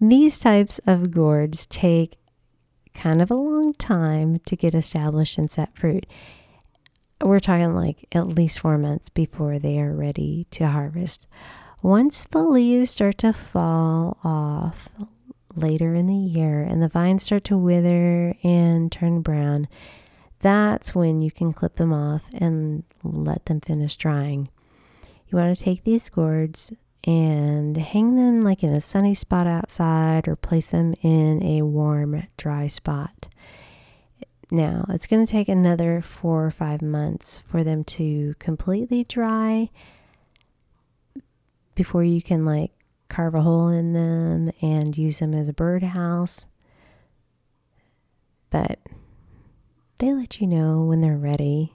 these 0.00 0.38
types 0.38 0.80
of 0.86 1.12
gourds 1.12 1.66
take 1.66 2.18
kind 2.94 3.22
of 3.22 3.30
a 3.30 3.34
long 3.34 3.72
time 3.74 4.38
to 4.46 4.56
get 4.56 4.74
established 4.74 5.38
and 5.38 5.50
set 5.50 5.76
fruit. 5.76 6.06
We're 7.22 7.40
talking 7.40 7.74
like 7.74 8.06
at 8.12 8.28
least 8.28 8.58
four 8.58 8.78
months 8.78 9.08
before 9.08 9.58
they 9.58 9.80
are 9.80 9.94
ready 9.94 10.46
to 10.50 10.68
harvest. 10.68 11.26
Once 11.80 12.26
the 12.26 12.42
leaves 12.42 12.90
start 12.90 13.18
to 13.18 13.32
fall 13.32 14.18
off 14.22 14.88
later 15.54 15.94
in 15.94 16.06
the 16.06 16.14
year 16.14 16.62
and 16.62 16.82
the 16.82 16.88
vines 16.88 17.22
start 17.22 17.44
to 17.44 17.56
wither 17.56 18.34
and 18.42 18.90
turn 18.90 19.20
brown, 19.20 19.68
that's 20.40 20.94
when 20.94 21.22
you 21.22 21.30
can 21.30 21.52
clip 21.52 21.76
them 21.76 21.92
off 21.92 22.26
and 22.34 22.82
let 23.04 23.46
them 23.46 23.60
finish 23.60 23.96
drying. 23.96 24.48
You 25.28 25.38
want 25.38 25.56
to 25.56 25.64
take 25.64 25.84
these 25.84 26.08
gourds, 26.08 26.72
and 27.04 27.76
hang 27.76 28.16
them 28.16 28.42
like 28.42 28.62
in 28.62 28.72
a 28.72 28.80
sunny 28.80 29.14
spot 29.14 29.46
outside 29.46 30.28
or 30.28 30.36
place 30.36 30.70
them 30.70 30.94
in 31.02 31.42
a 31.42 31.62
warm, 31.62 32.26
dry 32.36 32.68
spot. 32.68 33.28
Now, 34.50 34.84
it's 34.90 35.06
going 35.06 35.24
to 35.24 35.30
take 35.30 35.48
another 35.48 36.02
four 36.02 36.44
or 36.44 36.50
five 36.50 36.82
months 36.82 37.38
for 37.38 37.64
them 37.64 37.84
to 37.84 38.34
completely 38.38 39.04
dry 39.04 39.70
before 41.74 42.04
you 42.04 42.20
can 42.20 42.44
like 42.44 42.70
carve 43.08 43.34
a 43.34 43.40
hole 43.40 43.68
in 43.68 43.94
them 43.94 44.52
and 44.60 44.96
use 44.96 45.18
them 45.18 45.34
as 45.34 45.48
a 45.48 45.54
birdhouse. 45.54 46.46
But 48.50 48.78
they 49.98 50.12
let 50.12 50.40
you 50.40 50.46
know 50.46 50.82
when 50.82 51.00
they're 51.00 51.16
ready. 51.16 51.74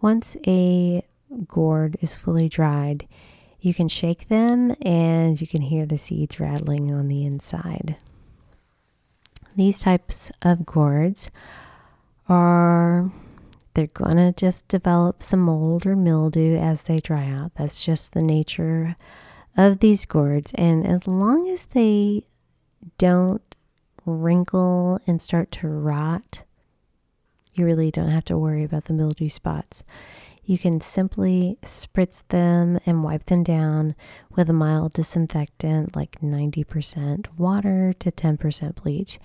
Once 0.00 0.36
a 0.46 1.04
gourd 1.48 1.96
is 2.00 2.16
fully 2.16 2.48
dried, 2.48 3.06
you 3.60 3.74
can 3.74 3.88
shake 3.88 4.28
them 4.28 4.74
and 4.82 5.40
you 5.40 5.46
can 5.46 5.62
hear 5.62 5.86
the 5.86 5.98
seeds 5.98 6.38
rattling 6.38 6.92
on 6.92 7.08
the 7.08 7.24
inside. 7.24 7.96
These 9.56 9.80
types 9.80 10.30
of 10.42 10.66
gourds 10.66 11.30
are 12.28 13.10
they're 13.74 13.86
going 13.88 14.16
to 14.16 14.32
just 14.32 14.68
develop 14.68 15.22
some 15.22 15.40
mold 15.40 15.86
or 15.86 15.96
mildew 15.96 16.56
as 16.56 16.84
they 16.84 17.00
dry 17.00 17.26
out. 17.26 17.52
That's 17.56 17.84
just 17.84 18.12
the 18.12 18.22
nature 18.22 18.96
of 19.56 19.80
these 19.80 20.04
gourds 20.04 20.52
and 20.54 20.86
as 20.86 21.06
long 21.06 21.48
as 21.48 21.66
they 21.66 22.24
don't 22.98 23.42
wrinkle 24.04 25.00
and 25.06 25.20
start 25.20 25.50
to 25.52 25.68
rot, 25.68 26.44
You 27.54 27.64
really 27.64 27.90
don't 27.90 28.10
have 28.10 28.24
to 28.26 28.36
worry 28.36 28.64
about 28.64 28.84
the 28.84 28.92
mildew 28.92 29.28
spots. 29.30 29.82
You 30.46 30.58
can 30.58 30.80
simply 30.80 31.58
spritz 31.62 32.22
them 32.28 32.78
and 32.86 33.02
wipe 33.02 33.24
them 33.24 33.42
down 33.42 33.96
with 34.36 34.48
a 34.48 34.52
mild 34.52 34.92
disinfectant 34.92 35.96
like 35.96 36.20
90% 36.20 37.36
water 37.36 37.92
to 37.98 38.12
10% 38.12 38.74
bleach. 38.76 39.18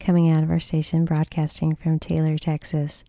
coming 0.00 0.28
out 0.28 0.42
of 0.42 0.50
our 0.50 0.58
station 0.58 1.04
broadcasting 1.04 1.76
from 1.76 2.00
Taylor, 2.00 2.36
Texas. 2.36 3.04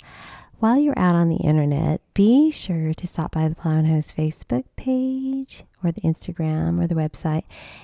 While 0.59 0.77
you're 0.77 0.99
out 0.99 1.15
on 1.15 1.29
the 1.29 1.37
internet, 1.37 1.99
be 2.13 2.51
sure 2.51 2.93
to 2.93 3.07
stop 3.07 3.31
by 3.31 3.49
the 3.49 3.55
Plow 3.55 3.79
and 3.79 3.87
Hose 3.87 4.13
Facebook 4.13 4.65
page 4.75 5.63
or 5.83 5.91
the 5.91 6.01
Instagram 6.01 6.81
or 6.81 6.87
the 6.87 6.95
website 6.95 7.43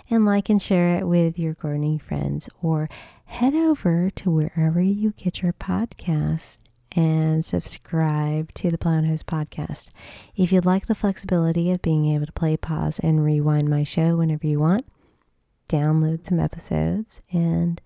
and 0.10 0.26
like 0.26 0.50
and 0.50 0.62
share 0.62 0.98
it 0.98 1.08
with 1.08 1.38
your 1.38 1.54
gardening 1.54 2.00
friends 2.00 2.50
or 2.62 2.90
head 3.26 3.54
over 3.54 4.10
to 4.12 4.30
wherever 4.30 4.82
you 4.82 5.14
get 5.18 5.42
your 5.42 5.54
podcasts 5.54 6.60
and 6.94 7.46
subscribe 7.46 8.52
to 8.56 8.72
the 8.72 8.78
Plow 8.78 8.94
and 8.94 9.08
Hose 9.08 9.24
podcast. 9.24 9.90
If 10.36 10.52
you'd 10.52 10.66
like 10.66 10.88
the 10.88 10.96
flexibility 10.96 11.72
of 11.72 11.82
being 11.82 12.08
able 12.08 12.26
to 12.26 12.32
play, 12.32 12.58
pause, 12.58 13.00
and 13.00 13.24
rewind 13.24 13.70
my 13.70 13.84
show 13.84 14.16
whenever 14.16 14.48
you 14.48 14.60
want, 14.60 14.86
download 15.68 16.26
some 16.26 16.40
episodes 16.40 17.22
and 17.32 17.80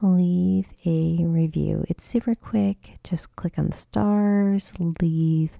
leave 0.00 0.66
a 0.84 1.24
review. 1.24 1.84
It's 1.88 2.04
super 2.04 2.34
quick. 2.34 2.98
Just 3.04 3.36
click 3.36 3.58
on 3.58 3.68
the 3.68 3.76
stars, 3.76 4.72
leave 5.00 5.52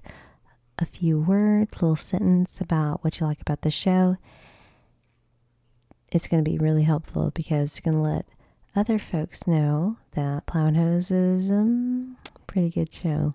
a 0.79 0.85
few 0.85 1.19
words, 1.19 1.81
little 1.81 1.95
sentence 1.95 2.59
about 2.59 3.03
what 3.03 3.19
you 3.19 3.25
like 3.25 3.41
about 3.41 3.61
the 3.61 3.71
show. 3.71 4.17
It's 6.11 6.27
going 6.27 6.43
to 6.43 6.49
be 6.49 6.57
really 6.57 6.83
helpful 6.83 7.31
because 7.33 7.71
it's 7.71 7.79
going 7.79 8.03
to 8.03 8.09
let 8.09 8.25
other 8.75 8.99
folks 8.99 9.47
know 9.47 9.97
that 10.11 10.45
Plow 10.45 10.67
and 10.67 10.77
Hose 10.77 11.11
is 11.11 11.49
a 11.49 11.55
um, 11.55 12.17
pretty 12.47 12.69
good 12.69 12.91
show. 12.91 13.33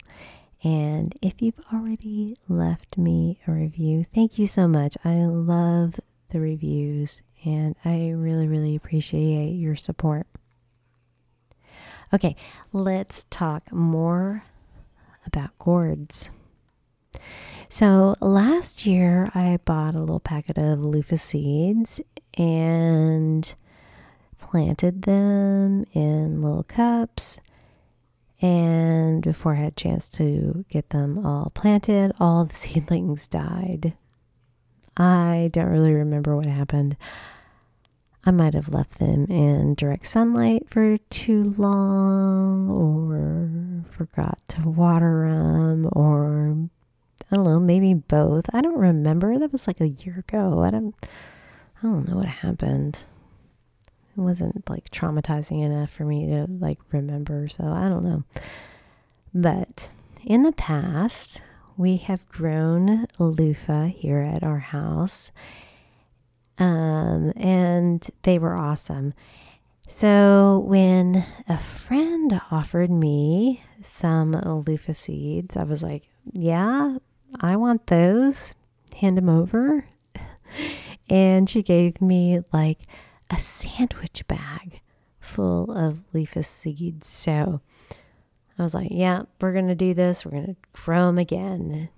And 0.65 1.17
if 1.23 1.41
you've 1.41 1.61
already 1.73 2.37
left 2.49 2.99
me 2.99 3.39
a 3.47 3.53
review, 3.53 4.05
thank 4.13 4.39
you 4.39 4.47
so 4.47 4.67
much. 4.67 4.97
I 5.05 5.25
love 5.27 6.01
the 6.31 6.41
reviews 6.41 7.23
and 7.45 7.77
I 7.85 8.11
really, 8.11 8.49
really 8.49 8.75
appreciate 8.75 9.53
your 9.53 9.77
support. 9.77 10.27
Okay, 12.13 12.35
let's 12.73 13.27
talk 13.31 13.71
more 13.73 14.45
about 15.27 15.57
gourds. 15.59 16.31
So 17.69 18.15
last 18.21 18.87
year 18.87 19.31
I 19.35 19.59
bought 19.65 19.95
a 19.95 20.01
little 20.01 20.21
packet 20.21 20.57
of 20.57 20.83
loofah 20.83 21.17
seeds 21.17 22.01
and 22.35 23.55
planted 24.39 25.03
them 25.03 25.85
in 25.93 26.41
little 26.41 26.63
cups. 26.63 27.39
And 28.41 29.21
before 29.23 29.55
I 29.55 29.57
had 29.57 29.73
a 29.73 29.77
chance 29.77 30.09
to 30.11 30.65
get 30.69 30.91
them 30.91 31.27
all 31.27 31.51
planted, 31.55 32.13
all 32.21 32.45
the 32.45 32.55
seedlings 32.55 33.29
died. 33.29 33.95
I 34.97 35.51
don't 35.53 35.69
really 35.69 35.93
remember 35.93 36.37
what 36.37 36.47
happened. 36.47 36.97
I 38.25 38.31
might 38.31 38.55
have 38.55 38.69
left 38.69 38.99
them 38.99 39.27
in 39.31 39.75
direct 39.75 40.07
sunlight 40.07 40.69
for 40.69 40.99
too 41.09 41.55
long, 41.57 42.69
or 42.69 43.85
forgot 43.91 44.39
to 44.49 44.69
water 44.69 45.29
them, 45.29 45.89
or 45.93 46.69
I 47.31 47.37
don't 47.37 47.45
know, 47.45 47.61
maybe 47.61 47.95
both. 47.95 48.47
I 48.55 48.61
don't 48.61 48.79
remember. 48.79 49.39
That 49.39 49.53
was 49.53 49.67
like 49.67 49.81
a 49.81 49.89
year 49.89 50.19
ago. 50.21 50.63
I 50.63 50.71
don't, 50.71 50.95
I 51.03 51.83
don't 51.83 52.09
know 52.09 52.17
what 52.17 52.27
happened. 52.27 53.05
It 54.17 54.21
wasn't 54.21 54.69
like 54.69 54.91
traumatizing 54.91 55.63
enough 55.63 55.91
for 55.91 56.05
me 56.05 56.27
to 56.27 56.47
like 56.49 56.79
remember, 56.91 57.49
so 57.49 57.65
I 57.65 57.89
don't 57.89 58.05
know. 58.05 58.25
But 59.35 59.91
in 60.25 60.43
the 60.43 60.53
past, 60.53 61.41
we 61.77 61.97
have 61.99 62.29
grown 62.29 63.07
loofah 63.19 63.87
here 63.87 64.21
at 64.21 64.43
our 64.43 64.59
house 64.59 65.31
um, 66.59 67.33
and 67.37 68.09
they 68.23 68.39
were 68.39 68.57
awesome. 68.59 69.13
So 69.89 70.63
when 70.67 71.25
a 71.49 71.57
friend 71.57 72.41
offered 72.51 72.91
me 72.91 73.63
some 73.81 74.33
loofah 74.33 74.93
seeds, 74.93 75.57
I 75.57 75.63
was 75.63 75.83
like, 75.83 76.05
"Yeah, 76.33 76.99
I 77.41 77.57
want 77.57 77.87
those. 77.87 78.55
Hand 78.97 79.17
them 79.17 79.29
over." 79.29 79.87
and 81.11 81.49
she 81.49 81.63
gave 81.63 82.01
me 82.01 82.41
like 82.53 82.81
a 83.31 83.39
sandwich 83.39 84.27
bag 84.27 84.81
full 85.21 85.71
of 85.71 86.01
loofah 86.13 86.43
seeds. 86.43 87.07
So 87.07 87.61
I 88.59 88.63
was 88.63 88.75
like, 88.75 88.91
"Yeah, 88.91 89.23
we're 89.41 89.53
gonna 89.53 89.75
do 89.75 89.95
this. 89.95 90.25
We're 90.25 90.41
gonna 90.41 90.57
grow 90.73 91.07
them 91.07 91.19
again." 91.19 91.91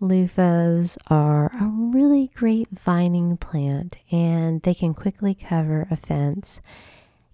Loofahs 0.00 0.98
are 1.08 1.46
a 1.60 1.66
really 1.66 2.28
great 2.34 2.68
vining 2.70 3.36
plant 3.36 3.98
and 4.10 4.60
they 4.62 4.74
can 4.74 4.94
quickly 4.94 5.32
cover 5.32 5.86
a 5.92 5.96
fence 5.96 6.60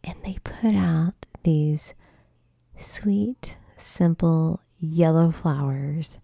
and 0.05 0.17
they 0.23 0.37
put 0.45 0.75
out 0.75 1.15
these 1.45 1.95
sweet, 2.79 3.57
simple 3.79 4.61
yellow 4.79 5.31
flowers 5.31 6.19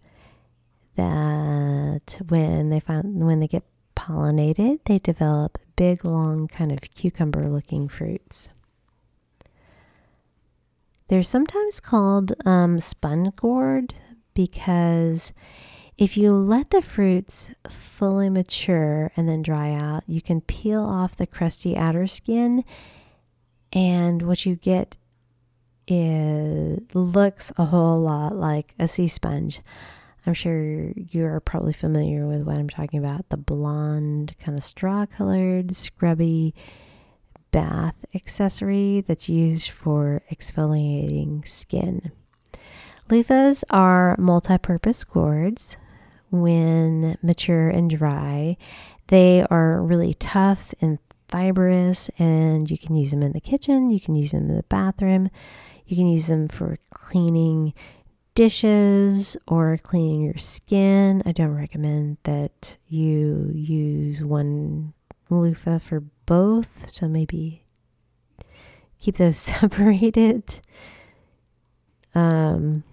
that 0.96 2.18
when 2.28 2.70
they 2.70 2.80
find 2.80 3.26
when 3.26 3.40
they 3.40 3.48
get 3.48 3.64
pollinated, 3.96 4.80
they 4.84 4.98
develop 4.98 5.58
big, 5.76 6.04
long, 6.04 6.48
kind 6.48 6.72
of 6.72 6.80
cucumber 6.80 7.48
looking 7.48 7.88
fruits. 7.88 8.50
They're 11.08 11.22
sometimes 11.22 11.80
called 11.80 12.32
um, 12.46 12.80
sponge 12.80 13.36
gourd 13.36 13.94
because 14.34 15.32
if 15.96 16.16
you 16.16 16.32
let 16.32 16.70
the 16.70 16.82
fruits 16.82 17.50
fully 17.68 18.28
mature 18.28 19.12
and 19.16 19.28
then 19.28 19.42
dry 19.42 19.72
out, 19.72 20.02
you 20.06 20.20
can 20.20 20.40
peel 20.40 20.82
off 20.82 21.16
the 21.16 21.26
crusty 21.26 21.76
outer 21.76 22.06
skin, 22.06 22.64
and 23.72 24.22
what 24.22 24.44
you 24.44 24.56
get 24.56 24.96
is 25.86 26.80
looks 26.94 27.52
a 27.56 27.66
whole 27.66 28.00
lot 28.00 28.36
like 28.36 28.74
a 28.78 28.88
sea 28.88 29.08
sponge. 29.08 29.60
I'm 30.26 30.34
sure 30.34 30.92
you're 30.96 31.40
probably 31.40 31.74
familiar 31.74 32.26
with 32.26 32.42
what 32.42 32.56
I'm 32.56 32.68
talking 32.68 32.98
about 32.98 33.28
the 33.28 33.36
blonde, 33.36 34.34
kind 34.38 34.56
of 34.56 34.64
straw 34.64 35.04
colored, 35.06 35.76
scrubby 35.76 36.54
bath 37.50 37.94
accessory 38.14 39.04
that's 39.06 39.28
used 39.28 39.70
for 39.70 40.22
exfoliating 40.32 41.46
skin. 41.46 42.10
Loofahs 43.08 43.64
are 43.70 44.16
multi 44.18 44.56
purpose 44.58 45.04
gourds 45.04 45.76
when 46.30 47.18
mature 47.22 47.68
and 47.68 47.90
dry. 47.90 48.56
They 49.08 49.46
are 49.50 49.82
really 49.82 50.14
tough 50.14 50.74
and 50.80 50.98
fibrous, 51.28 52.08
and 52.18 52.70
you 52.70 52.78
can 52.78 52.96
use 52.96 53.10
them 53.10 53.22
in 53.22 53.32
the 53.32 53.40
kitchen, 53.40 53.90
you 53.90 54.00
can 54.00 54.14
use 54.14 54.30
them 54.30 54.48
in 54.48 54.56
the 54.56 54.62
bathroom, 54.64 55.30
you 55.86 55.96
can 55.96 56.08
use 56.08 56.28
them 56.28 56.48
for 56.48 56.78
cleaning 56.90 57.74
dishes 58.34 59.36
or 59.46 59.78
cleaning 59.78 60.22
your 60.22 60.38
skin. 60.38 61.22
I 61.24 61.32
don't 61.32 61.54
recommend 61.54 62.18
that 62.24 62.76
you 62.88 63.50
use 63.54 64.22
one 64.22 64.92
loofah 65.30 65.78
for 65.78 66.00
both, 66.26 66.90
so 66.90 67.08
maybe 67.08 67.64
keep 68.98 69.16
those 69.16 69.36
separated. 69.38 70.60
Um, 72.14 72.84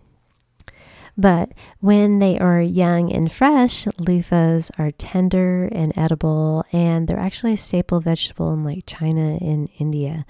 but 1.18 1.52
when 1.80 2.20
they 2.20 2.40
are 2.40 2.62
young 2.62 3.12
and 3.12 3.32
fresh, 3.32 3.86
loofahs 3.86 4.72
are 4.80 4.92
tender 4.92 5.70
and 5.72 5.96
edible, 5.98 6.64
and 6.72 7.08
they're 7.08 7.20
actually 7.20 7.54
a 7.54 7.58
staple 7.58 8.00
vegetable 8.00 8.54
in 8.54 8.64
like 8.64 8.86
China 8.86 9.38
and 9.42 9.70
India. 9.78 10.26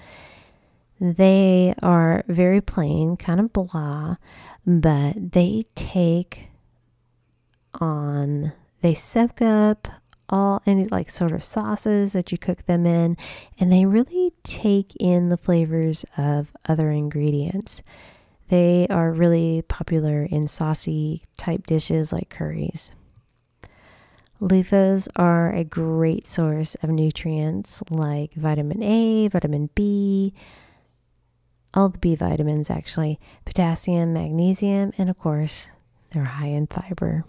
They 1.04 1.74
are 1.82 2.22
very 2.28 2.60
plain, 2.60 3.16
kind 3.16 3.40
of 3.40 3.52
blah, 3.52 4.18
but 4.64 5.32
they 5.32 5.64
take 5.74 6.46
on, 7.74 8.52
they 8.82 8.94
soak 8.94 9.42
up 9.42 9.88
all 10.28 10.62
any 10.64 10.84
like 10.84 11.10
sort 11.10 11.32
of 11.32 11.42
sauces 11.42 12.12
that 12.12 12.30
you 12.30 12.38
cook 12.38 12.66
them 12.66 12.86
in, 12.86 13.16
and 13.58 13.72
they 13.72 13.84
really 13.84 14.32
take 14.44 14.94
in 15.00 15.28
the 15.28 15.36
flavors 15.36 16.04
of 16.16 16.52
other 16.68 16.92
ingredients. 16.92 17.82
They 18.46 18.86
are 18.88 19.10
really 19.10 19.62
popular 19.62 20.22
in 20.22 20.46
saucy 20.46 21.24
type 21.36 21.66
dishes 21.66 22.12
like 22.12 22.30
curries. 22.30 22.92
Loofahs 24.40 25.08
are 25.16 25.52
a 25.52 25.64
great 25.64 26.28
source 26.28 26.76
of 26.76 26.90
nutrients 26.90 27.82
like 27.90 28.34
vitamin 28.34 28.84
A, 28.84 29.26
vitamin 29.26 29.68
B, 29.74 30.32
all 31.74 31.88
the 31.88 31.98
B 31.98 32.14
vitamins 32.14 32.70
actually, 32.70 33.18
potassium, 33.44 34.12
magnesium, 34.12 34.92
and 34.98 35.08
of 35.08 35.18
course, 35.18 35.70
they're 36.10 36.24
high 36.24 36.48
in 36.48 36.66
fiber. 36.66 37.24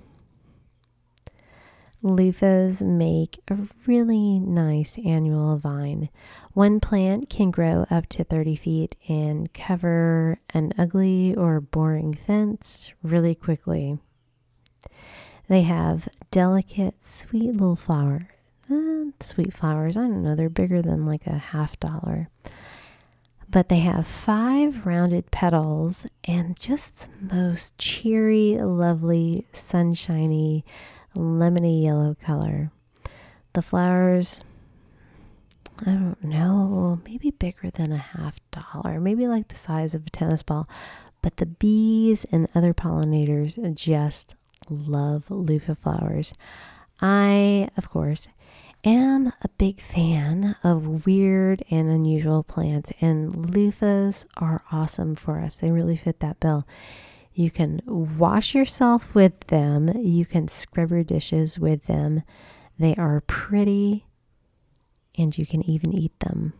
Loofahs 2.04 2.82
make 2.82 3.40
a 3.48 3.58
really 3.86 4.38
nice 4.38 5.00
annual 5.06 5.56
vine. 5.56 6.10
One 6.52 6.82
plant 6.82 7.30
can 7.30 7.50
grow 7.50 7.86
up 7.90 8.08
to 8.10 8.26
30 8.26 8.58
feet 8.58 8.96
and 9.08 9.54
cover 9.54 10.40
an 10.54 10.74
ugly 10.78 11.34
or 11.34 11.62
boring 11.62 12.14
fence 12.14 12.92
really 13.04 13.36
quickly. 13.36 14.00
They 15.48 15.62
have 15.62 16.10
delicate, 16.30 17.06
sweet 17.06 17.54
little 17.54 17.78
flower. 17.78 18.30
Uh, 18.70 19.12
sweet 19.22 19.54
flowers, 19.54 19.96
I 19.96 20.02
don't 20.02 20.24
know, 20.24 20.36
they're 20.36 20.50
bigger 20.50 20.82
than 20.82 21.06
like 21.06 21.26
a 21.26 21.38
half 21.38 21.80
dollar. 21.80 22.30
But 23.54 23.70
they 23.70 23.82
have 23.82 24.08
five 24.08 24.84
rounded 24.84 25.30
petals 25.30 26.08
and 26.24 26.60
just 26.60 26.96
the 26.98 27.36
most 27.36 27.78
cheery, 27.78 28.58
lovely, 28.58 29.46
sunshiny, 29.54 30.66
lemony 31.16 31.84
yellow 31.84 32.16
color. 32.16 32.72
The 33.54 33.62
flowers, 33.62 34.42
I 35.86 35.92
don't 35.92 36.24
know, 36.24 37.00
maybe 37.06 37.30
bigger 37.30 37.70
than 37.70 37.92
a 37.92 37.98
half 37.98 38.40
dollar, 38.50 39.00
maybe 39.00 39.28
like 39.28 39.50
the 39.50 39.56
size 39.56 39.94
of 39.94 40.08
a 40.08 40.10
tennis 40.10 40.42
ball. 40.42 40.68
But 41.22 41.38
the 41.38 41.46
bees 41.46 42.26
and 42.32 42.48
other 42.56 42.74
pollinators 42.74 43.76
just 43.76 44.36
love 44.68 45.30
loofah 45.30 45.76
flowers. 45.76 46.34
I, 47.02 47.70
of 47.78 47.88
course, 47.88 48.28
am 48.84 49.28
a 49.42 49.50
big 49.58 49.80
fan 49.80 50.56
of 50.64 51.06
weird 51.06 51.64
and 51.70 51.90
unusual 51.90 52.44
plants, 52.44 52.92
and 53.00 53.32
loofahs 53.34 54.26
are 54.38 54.64
awesome 54.72 55.16
for 55.16 55.40
us. 55.40 55.60
They 55.60 55.72
really 55.72 55.96
fit 55.96 56.20
that 56.20 56.40
bill. 56.40 56.68
You 57.34 57.50
can 57.50 57.82
wash 57.86 58.54
yourself 58.54 59.16
with 59.16 59.48
them, 59.48 59.90
you 59.98 60.26
can 60.26 60.48
scrub 60.48 60.92
your 60.92 61.04
dishes 61.04 61.58
with 61.58 61.86
them. 61.86 62.24
They 62.78 62.96
are 62.96 63.22
pretty, 63.22 64.06
and 65.18 65.38
you 65.38 65.46
can 65.46 65.68
even 65.70 65.94
eat 65.94 66.20
them. 66.20 66.54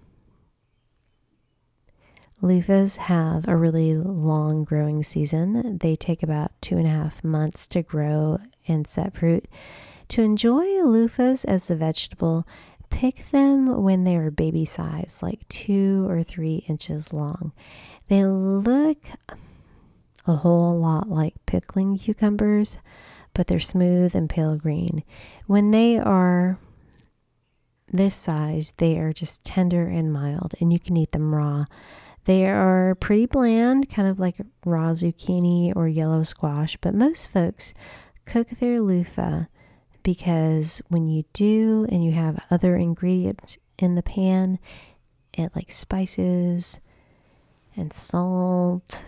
Loofahs 2.42 2.98
have 2.98 3.48
a 3.48 3.56
really 3.56 3.94
long 3.96 4.66
growing 4.66 5.02
season. 5.02 5.78
They 5.78 5.96
take 5.96 6.22
about 6.22 6.52
two 6.62 6.78
and 6.78 6.86
a 6.86 6.90
half 6.90 7.24
months 7.24 7.68
to 7.70 7.82
grow 7.82 8.40
and 8.68 8.86
set 8.86 9.16
fruit. 9.16 9.46
To 10.14 10.22
enjoy 10.22 10.66
loofahs 10.84 11.44
as 11.44 11.72
a 11.72 11.76
vegetable, 11.76 12.48
pick 12.92 13.32
them 13.32 13.82
when 13.82 14.04
they 14.04 14.16
are 14.16 14.30
baby 14.30 14.64
size, 14.64 15.22
like 15.24 15.48
two 15.50 16.08
or 16.08 16.22
three 16.22 16.64
inches 16.68 17.12
long. 17.12 17.52
They 18.10 18.24
look 18.24 19.00
a 20.28 20.36
whole 20.36 20.80
lot 20.80 21.10
like 21.10 21.34
pickling 21.48 21.98
cucumbers, 21.98 22.78
but 23.34 23.48
they're 23.48 23.60
smooth 23.60 24.16
and 24.16 24.30
pale 24.30 24.56
green. 24.56 25.04
When 25.48 25.72
they 25.72 25.98
are 25.98 26.60
this 27.88 28.14
size, 28.14 28.76
they 28.78 29.00
are 29.00 29.14
just 29.14 29.44
tender 29.44 29.88
and 29.88 30.14
mild, 30.14 30.54
and 30.62 30.72
you 30.72 30.80
can 30.80 30.96
eat 30.96 31.12
them 31.14 31.34
raw. 31.34 31.66
They 32.26 32.46
are 32.46 32.94
pretty 32.94 33.26
bland, 33.26 33.90
kind 33.90 34.08
of 34.08 34.20
like 34.20 34.36
raw 34.64 34.92
zucchini 34.92 35.76
or 35.76 35.88
yellow 35.88 36.22
squash, 36.22 36.78
but 36.82 36.94
most 36.94 37.32
folks 37.32 37.74
cook 38.26 38.50
their 38.50 38.80
loofah 38.80 39.46
because 40.04 40.82
when 40.90 41.08
you 41.08 41.24
do 41.34 41.86
and 41.90 42.04
you 42.04 42.12
have 42.12 42.46
other 42.52 42.76
ingredients 42.76 43.58
in 43.80 43.96
the 43.96 44.04
pan, 44.04 44.60
it 45.34 45.52
like 45.56 45.72
spices 45.72 46.80
and 47.76 47.92
salt 47.92 49.06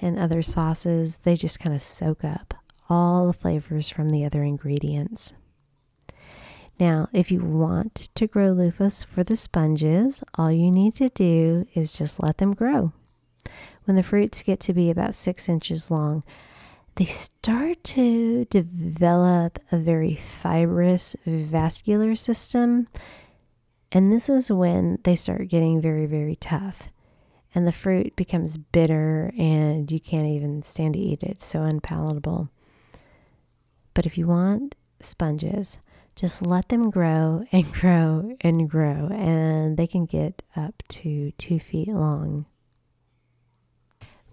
and 0.00 0.18
other 0.18 0.42
sauces, 0.42 1.18
they 1.18 1.36
just 1.36 1.60
kind 1.60 1.74
of 1.74 1.82
soak 1.82 2.24
up 2.24 2.54
all 2.88 3.26
the 3.26 3.32
flavors 3.32 3.88
from 3.88 4.10
the 4.10 4.24
other 4.24 4.42
ingredients. 4.42 5.34
Now, 6.78 7.08
if 7.12 7.30
you 7.30 7.40
want 7.40 8.10
to 8.14 8.26
grow 8.26 8.52
loofahs 8.52 9.04
for 9.04 9.22
the 9.22 9.36
sponges, 9.36 10.22
all 10.34 10.50
you 10.50 10.70
need 10.72 10.96
to 10.96 11.08
do 11.08 11.66
is 11.74 11.96
just 11.96 12.20
let 12.20 12.38
them 12.38 12.52
grow. 12.52 12.92
When 13.84 13.96
the 13.96 14.02
fruits 14.02 14.42
get 14.42 14.60
to 14.60 14.72
be 14.72 14.90
about 14.90 15.14
six 15.14 15.48
inches 15.48 15.90
long, 15.90 16.24
they 16.96 17.04
start 17.06 17.82
to 17.84 18.44
develop 18.46 19.58
a 19.72 19.78
very 19.78 20.14
fibrous 20.14 21.16
vascular 21.26 22.14
system. 22.14 22.88
And 23.90 24.12
this 24.12 24.28
is 24.28 24.50
when 24.50 24.98
they 25.04 25.16
start 25.16 25.48
getting 25.48 25.80
very, 25.80 26.06
very 26.06 26.36
tough. 26.36 26.90
And 27.54 27.66
the 27.66 27.72
fruit 27.72 28.16
becomes 28.16 28.56
bitter 28.56 29.32
and 29.38 29.90
you 29.90 30.00
can't 30.00 30.26
even 30.26 30.62
stand 30.62 30.94
to 30.94 31.00
eat 31.00 31.22
it. 31.22 31.42
So 31.42 31.62
unpalatable. 31.62 32.50
But 33.92 34.06
if 34.06 34.18
you 34.18 34.26
want 34.26 34.74
sponges, 35.00 35.78
just 36.16 36.42
let 36.42 36.68
them 36.68 36.90
grow 36.90 37.44
and 37.50 37.72
grow 37.80 38.36
and 38.40 38.68
grow, 38.68 39.08
and 39.12 39.76
they 39.76 39.86
can 39.86 40.06
get 40.06 40.42
up 40.56 40.82
to 40.88 41.32
two 41.32 41.58
feet 41.58 41.88
long. 41.88 42.46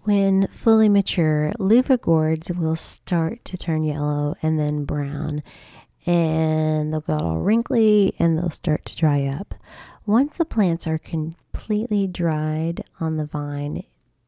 When 0.04 0.48
fully 0.48 0.88
mature, 0.88 1.52
loofah 1.60 1.98
gourds 1.98 2.50
will 2.50 2.74
start 2.74 3.44
to 3.44 3.56
turn 3.56 3.84
yellow 3.84 4.34
and 4.42 4.58
then 4.58 4.84
brown, 4.84 5.44
and 6.04 6.92
they'll 6.92 7.02
get 7.02 7.22
all 7.22 7.38
wrinkly 7.38 8.12
and 8.18 8.36
they'll 8.36 8.50
start 8.50 8.84
to 8.86 8.96
dry 8.96 9.26
up. 9.26 9.54
Once 10.04 10.38
the 10.38 10.44
plants 10.44 10.88
are 10.88 10.98
completely 10.98 12.08
dried 12.08 12.82
on 12.98 13.16
the 13.16 13.26
vine, 13.26 13.84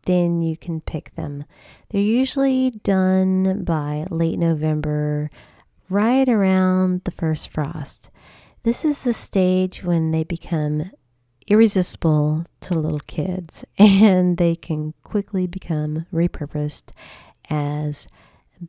then 0.06 0.42
you 0.42 0.56
can 0.56 0.80
pick 0.80 1.12
them. 1.16 1.44
They're 1.90 2.00
usually 2.00 2.70
done 2.70 3.64
by 3.64 4.06
late 4.10 4.38
November 4.38 5.28
right 5.88 6.28
around 6.28 7.02
the 7.02 7.10
first 7.10 7.48
frost. 7.48 8.10
This 8.62 8.84
is 8.84 9.02
the 9.02 9.12
stage 9.12 9.82
when 9.82 10.12
they 10.12 10.22
become 10.22 10.92
irresistible 11.46 12.44
to 12.60 12.78
little 12.78 13.00
kids 13.00 13.64
and 13.78 14.38
they 14.38 14.56
can 14.56 14.94
quickly 15.02 15.46
become 15.46 16.06
repurposed 16.12 16.92
as 17.50 18.06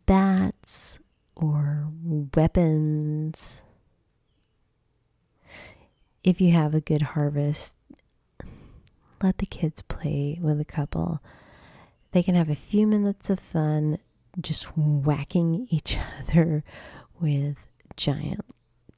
bats 0.05 0.99
or 1.35 1.87
weapons. 2.03 3.61
If 6.23 6.41
you 6.41 6.51
have 6.53 6.73
a 6.73 6.81
good 6.81 7.01
harvest, 7.01 7.77
let 9.21 9.37
the 9.37 9.45
kids 9.45 9.81
play 9.81 10.39
with 10.41 10.59
a 10.59 10.65
couple. 10.65 11.21
They 12.11 12.23
can 12.23 12.35
have 12.35 12.49
a 12.49 12.55
few 12.55 12.87
minutes 12.87 13.29
of 13.29 13.39
fun 13.39 13.99
just 14.41 14.75
whacking 14.75 15.67
each 15.69 15.97
other 16.19 16.63
with 17.19 17.57
giant 17.95 18.41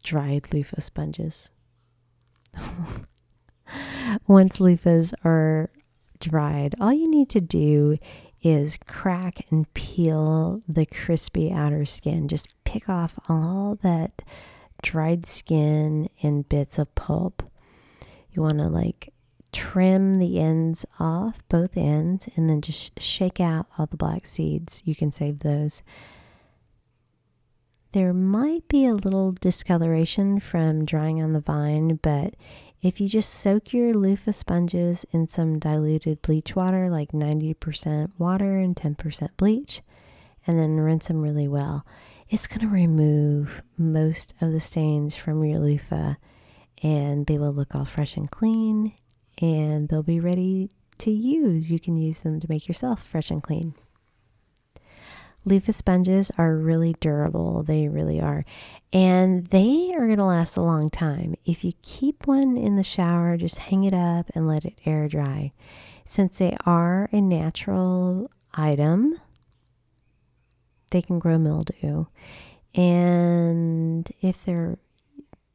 dried 0.03 0.53
loofah 0.53 0.81
sponges. 0.81 1.51
Once 4.27 4.57
loofahs 4.57 5.13
are 5.23 5.69
dried, 6.19 6.75
all 6.79 6.93
you 6.93 7.09
need 7.09 7.29
to 7.29 7.41
do 7.41 7.97
is 8.41 8.77
crack 8.87 9.45
and 9.49 9.71
peel 9.73 10.61
the 10.67 10.85
crispy 10.85 11.51
outer 11.51 11.85
skin. 11.85 12.27
Just 12.27 12.47
pick 12.63 12.87
off 12.87 13.19
all 13.27 13.77
that 13.81 14.21
dried 14.81 15.25
skin 15.25 16.09
and 16.21 16.47
bits 16.47 16.77
of 16.77 16.93
pulp. 16.95 17.43
You 18.31 18.41
want 18.43 18.59
to 18.59 18.67
like 18.67 19.13
trim 19.51 20.15
the 20.15 20.39
ends 20.39 20.85
off, 20.99 21.39
both 21.49 21.75
ends, 21.75 22.29
and 22.35 22.49
then 22.49 22.61
just 22.61 22.99
shake 22.99 23.39
out 23.39 23.67
all 23.77 23.87
the 23.87 23.97
black 23.97 24.27
seeds. 24.27 24.83
You 24.85 24.95
can 24.95 25.11
save 25.11 25.39
those. 25.39 25.81
There 27.93 28.13
might 28.13 28.67
be 28.67 28.85
a 28.85 28.93
little 28.93 29.31
discoloration 29.31 30.39
from 30.39 30.85
drying 30.85 31.21
on 31.21 31.33
the 31.33 31.39
vine, 31.39 31.99
but 32.01 32.35
if 32.87 33.01
you 33.01 33.09
just 33.09 33.33
soak 33.33 33.73
your 33.73 33.93
loofah 33.93 34.31
sponges 34.31 35.05
in 35.11 35.27
some 35.27 35.59
diluted 35.59 36.21
bleach 36.21 36.55
water, 36.55 36.89
like 36.89 37.11
90% 37.11 38.11
water 38.17 38.55
and 38.55 38.77
10% 38.77 39.27
bleach, 39.35 39.81
and 40.47 40.57
then 40.57 40.77
rinse 40.77 41.07
them 41.07 41.21
really 41.21 41.49
well, 41.49 41.85
it's 42.29 42.47
going 42.47 42.61
to 42.61 42.67
remove 42.67 43.61
most 43.77 44.33
of 44.39 44.53
the 44.53 44.61
stains 44.61 45.17
from 45.17 45.43
your 45.43 45.59
loofah 45.59 46.13
and 46.81 47.25
they 47.25 47.37
will 47.37 47.51
look 47.51 47.75
all 47.75 47.83
fresh 47.83 48.15
and 48.15 48.31
clean 48.31 48.93
and 49.41 49.89
they'll 49.89 50.01
be 50.01 50.21
ready 50.21 50.69
to 50.99 51.11
use. 51.11 51.69
You 51.69 51.81
can 51.81 51.97
use 51.97 52.21
them 52.21 52.39
to 52.39 52.47
make 52.47 52.69
yourself 52.69 53.03
fresh 53.03 53.29
and 53.29 53.43
clean. 53.43 53.73
Loofah 55.47 55.71
sponges 55.71 56.29
are 56.37 56.57
really 56.57 56.93
durable. 56.99 57.63
They 57.63 57.87
really 57.87 58.19
are. 58.19 58.43
And 58.91 59.47
they 59.47 59.91
are 59.93 60.05
going 60.05 60.17
to 60.17 60.25
last 60.25 60.57
a 60.57 60.61
long 60.61 60.89
time. 60.89 61.35
If 61.45 61.63
you 61.63 61.71
keep 61.81 62.27
one 62.27 62.57
in 62.57 62.75
the 62.75 62.83
shower, 62.83 63.37
just 63.37 63.59
hang 63.59 63.85
it 63.85 63.93
up 63.93 64.29
and 64.35 64.47
let 64.47 64.65
it 64.65 64.77
air 64.85 65.07
dry. 65.07 65.53
Since 66.03 66.37
they 66.39 66.57
are 66.65 67.09
a 67.13 67.21
natural 67.21 68.29
item. 68.53 69.15
They 70.91 71.01
can 71.01 71.17
grow 71.17 71.37
mildew. 71.37 72.05
And 72.75 74.09
if 74.21 74.43
they're 74.43 74.77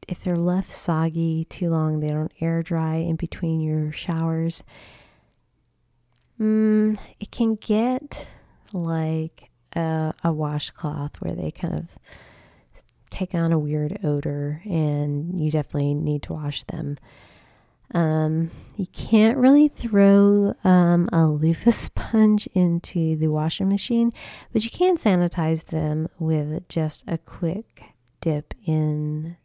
if 0.08 0.24
they're 0.24 0.36
left 0.36 0.70
soggy 0.70 1.44
too 1.44 1.70
long, 1.70 2.00
they 2.00 2.08
don't 2.08 2.32
air 2.40 2.62
dry 2.62 2.96
in 2.96 3.16
between 3.16 3.60
your 3.60 3.92
showers. 3.92 4.64
Mm, 6.40 6.98
it 7.20 7.30
can 7.30 7.54
get 7.54 8.26
like 8.72 9.51
a, 9.74 10.14
a 10.24 10.32
washcloth 10.32 11.20
where 11.20 11.34
they 11.34 11.50
kind 11.50 11.74
of 11.74 11.88
take 13.10 13.34
on 13.34 13.52
a 13.52 13.58
weird 13.58 13.98
odor, 14.02 14.62
and 14.64 15.40
you 15.40 15.50
definitely 15.50 15.94
need 15.94 16.22
to 16.24 16.32
wash 16.32 16.64
them. 16.64 16.96
Um, 17.94 18.50
you 18.76 18.86
can't 18.86 19.36
really 19.36 19.68
throw 19.68 20.54
um, 20.64 21.08
a 21.12 21.26
loofah 21.26 21.70
sponge 21.72 22.46
into 22.54 23.16
the 23.16 23.28
washing 23.28 23.68
machine, 23.68 24.12
but 24.52 24.64
you 24.64 24.70
can 24.70 24.96
sanitize 24.96 25.66
them 25.66 26.08
with 26.18 26.68
just 26.68 27.04
a 27.06 27.18
quick 27.18 27.82
dip 28.20 28.54
in 28.64 29.36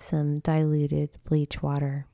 some 0.00 0.40
diluted 0.40 1.10
bleach 1.28 1.62
water. 1.62 2.06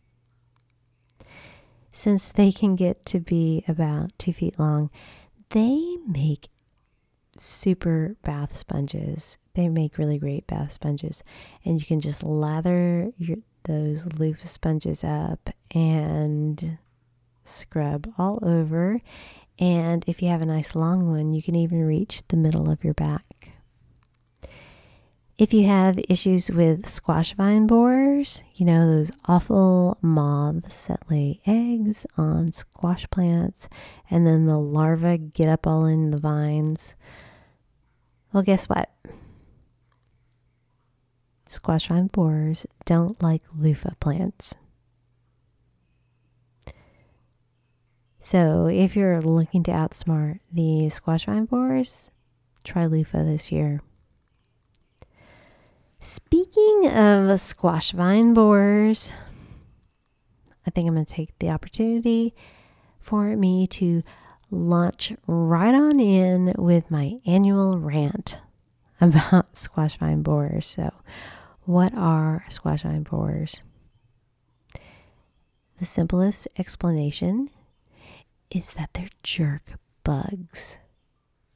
Since 1.93 2.31
they 2.31 2.53
can 2.53 2.77
get 2.77 3.05
to 3.07 3.19
be 3.19 3.65
about 3.67 4.13
two 4.19 4.33
feet 4.33 4.59
long, 4.59 4.91
they 5.51 5.97
make 6.07 6.49
super 7.37 8.17
bath 8.23 8.57
sponges. 8.57 9.39
They 9.55 9.69
make 9.69 9.99
really 9.99 10.19
great 10.19 10.47
bath 10.47 10.73
sponges, 10.73 11.23
and 11.65 11.81
you 11.81 11.87
can 11.87 12.01
just 12.01 12.23
lather 12.23 13.13
your, 13.19 13.39
those 13.65 14.07
loofah 14.07 14.47
sponges 14.47 15.05
up 15.05 15.51
and 15.75 16.79
scrub 17.45 18.13
all 18.19 18.39
over. 18.43 19.01
And 19.59 20.05
if 20.07 20.23
you 20.23 20.29
have 20.29 20.41
a 20.41 20.47
nice 20.47 20.75
long 20.75 21.11
one, 21.11 21.33
you 21.33 21.43
can 21.43 21.55
even 21.55 21.83
reach 21.83 22.23
the 22.29 22.37
middle 22.37 22.71
of 22.71 22.83
your 22.83 22.95
back. 22.95 23.40
If 25.41 25.55
you 25.55 25.65
have 25.65 25.99
issues 26.07 26.51
with 26.51 26.87
squash 26.87 27.33
vine 27.33 27.67
borers, 27.67 28.43
you 28.57 28.67
know, 28.67 28.87
those 28.87 29.11
awful 29.25 29.97
moths 30.03 30.89
that 30.89 31.11
lay 31.11 31.41
eggs 31.47 32.05
on 32.19 32.53
squash 32.53 33.09
plants 33.09 33.67
and 34.11 34.27
then 34.27 34.45
the 34.45 34.59
larvae 34.59 35.17
get 35.17 35.49
up 35.49 35.67
all 35.67 35.87
in 35.87 36.11
the 36.11 36.19
vines. 36.19 36.95
Well, 38.35 38.43
guess 38.43 38.69
what? 38.69 38.91
Squash 41.47 41.89
vine 41.89 42.09
borers 42.09 42.67
don't 42.85 43.23
like 43.23 43.45
loofah 43.57 43.95
plants. 43.99 44.57
So, 48.21 48.67
if 48.67 48.95
you're 48.95 49.23
looking 49.23 49.63
to 49.63 49.71
outsmart 49.71 50.41
the 50.53 50.91
squash 50.91 51.25
vine 51.25 51.47
borers, 51.47 52.11
try 52.63 52.85
loofah 52.85 53.25
this 53.25 53.51
year. 53.51 53.81
Speaking 56.03 56.91
of 56.91 57.39
squash 57.41 57.93
vine 57.93 58.33
borers, 58.33 59.13
I 60.67 60.71
think 60.71 60.89
I'm 60.89 60.95
going 60.95 61.05
to 61.05 61.13
take 61.13 61.39
the 61.39 61.51
opportunity 61.51 62.35
for 63.01 63.37
me 63.37 63.67
to 63.67 64.03
launch 64.51 65.13
right 65.27 65.75
on 65.75 66.01
in 66.01 66.55
with 66.57 66.91
my 66.91 67.21
annual 67.27 67.79
rant 67.79 68.39
about 69.01 69.59
squash 69.59 69.99
vine 69.99 70.23
borers. 70.23 70.65
So, 70.67 70.91
what 71.65 71.97
are 71.97 72.47
squash 72.49 72.83
vine 72.83 73.03
borers? 73.03 73.61
The 75.79 75.85
simplest 75.85 76.49
explanation 76.59 77.51
is 78.51 78.73
that 78.75 78.95
they're 78.95 79.09
jerk 79.23 79.75
bugs. 80.03 80.79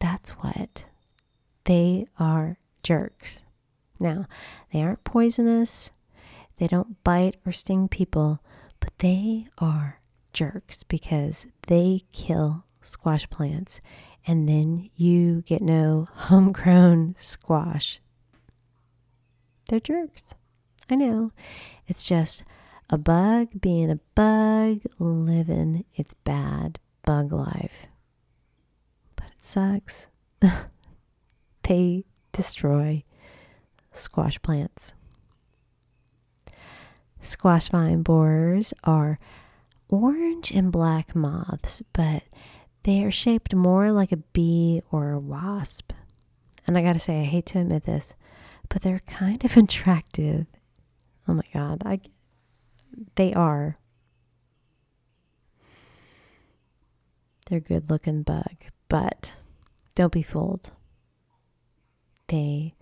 That's 0.00 0.30
what. 0.32 0.84
They 1.64 2.06
are 2.18 2.58
jerks. 2.82 3.42
Now, 4.04 4.26
they 4.70 4.82
aren't 4.82 5.02
poisonous, 5.02 5.90
they 6.58 6.66
don't 6.66 7.02
bite 7.04 7.36
or 7.46 7.52
sting 7.52 7.88
people, 7.88 8.38
but 8.78 8.92
they 8.98 9.46
are 9.56 9.98
jerks 10.34 10.82
because 10.82 11.46
they 11.68 12.02
kill 12.12 12.64
squash 12.82 13.30
plants 13.30 13.80
and 14.26 14.46
then 14.46 14.90
you 14.94 15.40
get 15.46 15.62
no 15.62 16.06
homegrown 16.14 17.16
squash. 17.18 18.02
They're 19.70 19.80
jerks. 19.80 20.34
I 20.90 20.96
know. 20.96 21.32
It's 21.86 22.02
just 22.02 22.44
a 22.90 22.98
bug 22.98 23.58
being 23.58 23.90
a 23.90 24.00
bug, 24.14 24.82
living 24.98 25.86
its 25.96 26.12
bad 26.24 26.78
bug 27.06 27.32
life. 27.32 27.86
But 29.16 29.28
it 29.28 29.42
sucks. 29.42 30.08
they 31.62 32.04
destroy 32.32 33.02
squash 33.94 34.40
plants. 34.42 34.94
Squash 37.20 37.68
vine 37.70 38.02
borers 38.02 38.74
are 38.84 39.18
orange 39.88 40.50
and 40.50 40.70
black 40.70 41.14
moths, 41.14 41.82
but 41.92 42.24
they 42.82 43.02
are 43.02 43.10
shaped 43.10 43.54
more 43.54 43.90
like 43.92 44.12
a 44.12 44.18
bee 44.18 44.82
or 44.90 45.12
a 45.12 45.18
wasp. 45.18 45.92
And 46.66 46.76
I 46.76 46.82
gotta 46.82 46.98
say, 46.98 47.20
I 47.20 47.24
hate 47.24 47.46
to 47.46 47.60
admit 47.60 47.84
this, 47.84 48.14
but 48.68 48.82
they're 48.82 49.00
kind 49.06 49.42
of 49.44 49.56
attractive. 49.56 50.46
Oh 51.26 51.34
my 51.34 51.44
god, 51.52 51.82
I 51.84 52.00
they 53.16 53.32
are. 53.32 53.78
They're 57.48 57.60
good 57.60 57.90
looking 57.90 58.22
bug, 58.22 58.56
but 58.88 59.32
don't 59.94 60.12
be 60.12 60.22
fooled. 60.22 60.72
They 62.28 62.74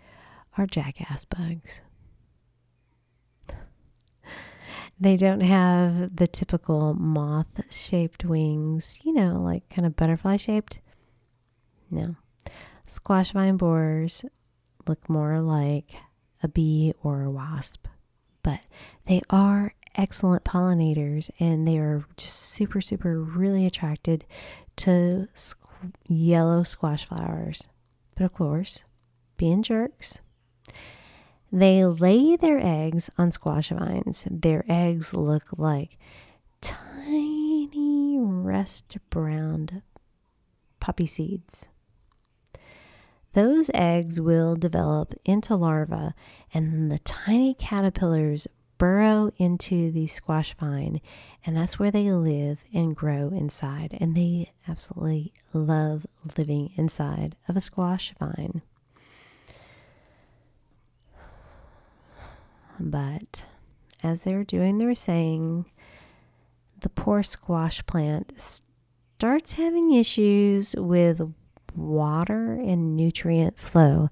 are 0.57 0.67
jackass 0.67 1.25
bugs. 1.25 1.83
They 5.01 5.17
don't 5.17 5.41
have 5.41 6.15
the 6.15 6.29
typical 6.29 6.95
moth 6.95 7.61
shaped 7.75 8.25
wings, 8.25 9.01
you 9.03 9.13
know, 9.13 9.41
like 9.43 9.69
kind 9.69 9.85
of 9.85 9.97
butterfly 9.97 10.37
shaped. 10.37 10.81
No. 11.91 12.15
Squash 12.87 13.33
vine 13.33 13.57
borers 13.57 14.25
look 14.87 15.09
more 15.11 15.41
like 15.41 15.91
a 16.43 16.47
bee 16.47 16.93
or 17.03 17.23
a 17.23 17.31
wasp, 17.31 17.89
but 18.45 18.61
they 19.07 19.23
are 19.29 19.75
excellent 19.97 20.45
pollinators 20.45 21.31
and 21.41 21.67
they 21.67 21.79
are 21.79 22.05
just 22.17 22.37
super, 22.37 22.81
super 22.81 23.21
really 23.21 23.67
attracted 23.67 24.25
to 24.77 25.27
squ- 25.35 25.95
yellow 26.07 26.63
squash 26.63 27.05
flowers. 27.07 27.69
But 28.15 28.25
of 28.25 28.35
course, 28.35 28.85
being 29.37 29.63
jerks, 29.63 30.21
they 31.53 31.85
lay 31.85 32.35
their 32.37 32.59
eggs 32.59 33.11
on 33.19 33.31
squash 33.31 33.69
vines. 33.69 34.27
Their 34.31 34.65
eggs 34.69 35.13
look 35.13 35.45
like 35.57 35.99
tiny 36.63 38.19
rust 38.19 38.97
browned 39.11 39.83
poppy 40.81 41.07
seeds. 41.07 41.69
Those 43.35 43.71
eggs 43.73 44.21
will 44.21 44.57
develop 44.57 45.15
into 45.25 45.55
larvae, 45.55 46.13
and 46.53 46.91
the 46.91 46.99
tiny 46.99 47.55
caterpillars 47.55 48.47
burrow 48.79 49.31
into 49.39 49.93
the 49.93 50.07
squash 50.07 50.55
vine, 50.59 51.01
and 51.47 51.57
that's 51.57 51.79
where 51.79 51.91
they 51.91 52.11
live 52.11 52.65
and 52.75 52.97
grow 52.97 53.29
inside. 53.29 53.97
And 54.01 54.15
they 54.15 54.53
absolutely 54.67 55.33
love 55.53 56.07
living 56.37 56.73
inside 56.77 57.37
of 57.49 57.57
a 57.57 57.61
squash 57.61 58.13
vine. 58.19 58.63
But 62.83 63.47
as 64.03 64.25
they 64.25 64.35
were 64.35 64.45
doing 64.45 64.79
their 64.79 64.95
saying, 64.95 65.67
the 66.81 66.89
poor 66.89 67.23
squash 67.23 67.85
plant 67.87 68.41
starts 68.41 69.53
having 69.53 69.93
issues 69.93 70.75
with 70.77 71.33
water 71.77 72.55
and 72.55 72.97
nutrient 72.97 73.57
flow, 73.57 74.09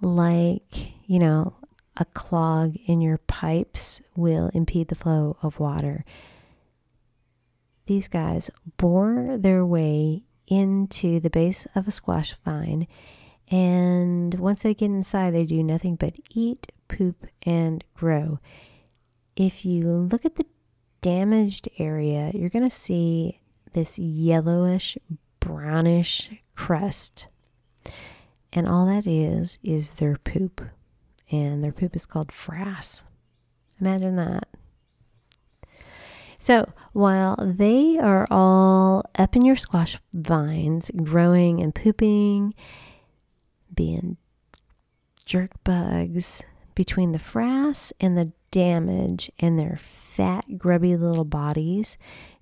like, 0.00 0.92
you 1.06 1.18
know, 1.18 1.54
a 1.96 2.04
clog 2.04 2.76
in 2.86 3.00
your 3.00 3.18
pipes 3.18 4.00
will 4.14 4.50
impede 4.54 4.86
the 4.86 4.94
flow 4.94 5.36
of 5.42 5.58
water. 5.58 6.04
These 7.86 8.06
guys 8.06 8.50
bore 8.76 9.36
their 9.36 9.66
way 9.66 10.22
into 10.46 11.18
the 11.18 11.30
base 11.30 11.66
of 11.74 11.88
a 11.88 11.90
squash 11.90 12.34
vine, 12.44 12.86
and 13.50 14.34
once 14.34 14.62
they 14.62 14.74
get 14.74 14.86
inside, 14.86 15.32
they 15.32 15.44
do 15.44 15.62
nothing 15.62 15.96
but 15.96 16.16
eat, 16.30 16.66
poop, 16.88 17.26
and 17.42 17.82
grow. 17.94 18.40
If 19.36 19.64
you 19.64 19.88
look 19.88 20.24
at 20.24 20.36
the 20.36 20.46
damaged 21.00 21.68
area, 21.78 22.30
you're 22.34 22.50
going 22.50 22.68
to 22.68 22.70
see 22.70 23.40
this 23.72 23.98
yellowish, 23.98 24.98
brownish 25.40 26.30
crust. 26.54 27.28
And 28.52 28.68
all 28.68 28.86
that 28.86 29.06
is, 29.06 29.58
is 29.62 29.90
their 29.90 30.16
poop. 30.16 30.60
And 31.30 31.62
their 31.62 31.72
poop 31.72 31.94
is 31.94 32.06
called 32.06 32.28
frass. 32.28 33.02
Imagine 33.80 34.16
that. 34.16 34.48
So, 36.38 36.72
while 36.92 37.36
they 37.40 37.98
are 37.98 38.26
all 38.30 39.04
up 39.18 39.34
in 39.34 39.44
your 39.44 39.56
squash 39.56 39.98
vines, 40.12 40.90
growing 40.96 41.60
and 41.60 41.74
pooping, 41.74 42.54
being 43.78 44.16
jerk 45.24 45.52
bugs 45.62 46.42
between 46.74 47.12
the 47.12 47.18
frass 47.18 47.92
and 48.00 48.18
the 48.18 48.32
damage 48.50 49.30
in 49.38 49.54
their 49.54 49.76
fat, 49.78 50.58
grubby 50.58 50.96
little 50.96 51.24
bodies, 51.24 51.96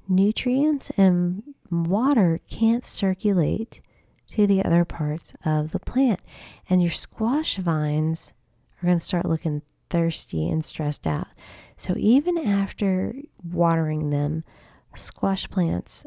nutrients 0.08 0.90
and 0.96 1.42
water 1.70 2.40
can't 2.48 2.86
circulate 2.86 3.82
to 4.28 4.46
the 4.46 4.64
other 4.64 4.86
parts 4.86 5.34
of 5.44 5.72
the 5.72 5.78
plant. 5.78 6.22
And 6.70 6.80
your 6.80 6.90
squash 6.90 7.56
vines 7.56 8.32
are 8.80 8.86
going 8.86 8.98
to 8.98 9.04
start 9.04 9.26
looking 9.26 9.60
thirsty 9.90 10.48
and 10.48 10.64
stressed 10.64 11.06
out. 11.06 11.28
So 11.76 11.94
even 11.98 12.38
after 12.38 13.14
watering 13.44 14.08
them, 14.08 14.42
squash 14.94 15.50
plants 15.50 16.06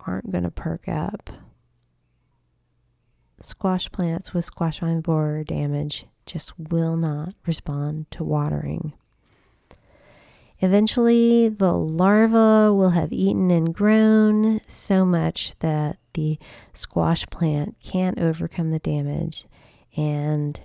aren't 0.00 0.32
going 0.32 0.44
to 0.44 0.50
perk 0.50 0.88
up. 0.88 1.28
Squash 3.40 3.90
plants 3.92 4.34
with 4.34 4.44
squash 4.44 4.80
vine 4.80 5.00
borer 5.00 5.44
damage 5.44 6.06
just 6.26 6.58
will 6.58 6.96
not 6.96 7.34
respond 7.46 8.10
to 8.10 8.24
watering. 8.24 8.92
Eventually, 10.60 11.48
the 11.48 11.72
larva 11.72 12.74
will 12.74 12.90
have 12.90 13.12
eaten 13.12 13.50
and 13.52 13.72
grown 13.72 14.60
so 14.66 15.04
much 15.04 15.56
that 15.60 15.98
the 16.14 16.38
squash 16.72 17.24
plant 17.26 17.76
can't 17.80 18.18
overcome 18.18 18.72
the 18.72 18.80
damage 18.80 19.46
and 19.96 20.60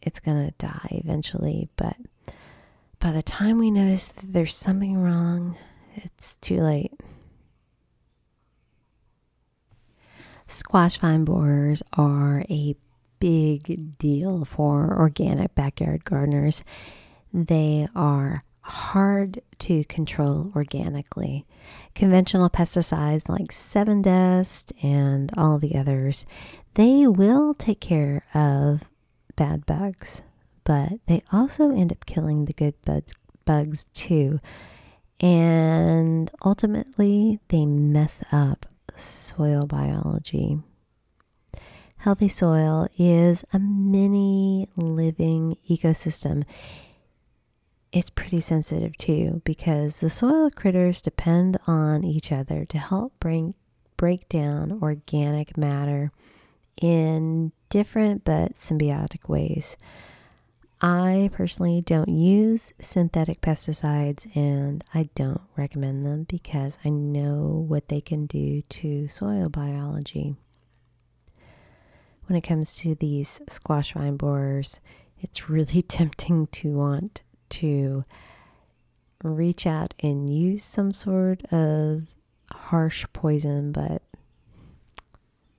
it's 0.00 0.20
going 0.20 0.46
to 0.46 0.54
die 0.58 0.88
eventually. 1.04 1.68
But 1.74 1.96
by 3.00 3.10
the 3.10 3.22
time 3.22 3.58
we 3.58 3.72
notice 3.72 4.06
that 4.06 4.32
there's 4.32 4.54
something 4.54 4.98
wrong, 4.98 5.56
it's 5.96 6.36
too 6.36 6.60
late. 6.60 6.92
Squash 10.52 10.98
vine 10.98 11.24
borers 11.24 11.82
are 11.94 12.44
a 12.50 12.76
big 13.20 13.96
deal 13.96 14.44
for 14.44 14.98
organic 14.98 15.54
backyard 15.54 16.04
gardeners. 16.04 16.62
They 17.32 17.86
are 17.96 18.42
hard 18.60 19.40
to 19.60 19.84
control 19.84 20.52
organically. 20.54 21.46
Conventional 21.94 22.50
pesticides 22.50 23.30
like 23.30 23.48
Sevin 23.48 24.02
Dust 24.02 24.74
and 24.82 25.32
all 25.38 25.58
the 25.58 25.74
others, 25.74 26.26
they 26.74 27.06
will 27.06 27.54
take 27.54 27.80
care 27.80 28.22
of 28.34 28.90
bad 29.36 29.64
bugs, 29.64 30.22
but 30.64 31.00
they 31.06 31.22
also 31.32 31.70
end 31.70 31.92
up 31.92 32.04
killing 32.04 32.44
the 32.44 32.52
good 32.52 32.74
bug- 32.84 33.08
bugs 33.46 33.86
too. 33.94 34.38
And 35.18 36.30
ultimately, 36.44 37.40
they 37.48 37.64
mess 37.64 38.22
up 38.30 38.66
soil 38.96 39.66
biology. 39.66 40.58
Healthy 41.98 42.28
soil 42.28 42.88
is 42.98 43.44
a 43.52 43.58
mini 43.58 44.68
living 44.76 45.56
ecosystem 45.70 46.44
it's 47.92 48.10
pretty 48.10 48.40
sensitive 48.40 48.96
too 48.96 49.42
because 49.44 50.00
the 50.00 50.10
soil 50.10 50.50
critters 50.50 51.02
depend 51.02 51.58
on 51.66 52.04
each 52.04 52.32
other 52.32 52.64
to 52.64 52.78
help 52.78 53.12
bring 53.20 53.54
break 53.98 54.28
down 54.28 54.78
organic 54.82 55.56
matter 55.58 56.10
in 56.80 57.52
different 57.68 58.24
but 58.24 58.54
symbiotic 58.54 59.28
ways. 59.28 59.76
I 60.84 61.30
personally 61.32 61.80
don't 61.80 62.08
use 62.08 62.72
synthetic 62.80 63.40
pesticides 63.40 64.34
and 64.34 64.82
I 64.92 65.10
don't 65.14 65.40
recommend 65.56 66.04
them 66.04 66.24
because 66.24 66.76
I 66.84 66.88
know 66.88 67.64
what 67.68 67.86
they 67.86 68.00
can 68.00 68.26
do 68.26 68.62
to 68.62 69.06
soil 69.06 69.48
biology. 69.48 70.34
When 72.26 72.36
it 72.36 72.40
comes 72.40 72.76
to 72.78 72.96
these 72.96 73.40
squash 73.48 73.94
vine 73.94 74.16
borers, 74.16 74.80
it's 75.20 75.48
really 75.48 75.82
tempting 75.82 76.48
to 76.48 76.72
want 76.72 77.22
to 77.50 78.04
reach 79.22 79.68
out 79.68 79.94
and 80.00 80.28
use 80.28 80.64
some 80.64 80.92
sort 80.92 81.44
of 81.52 82.16
harsh 82.50 83.06
poison, 83.12 83.70
but 83.70 84.02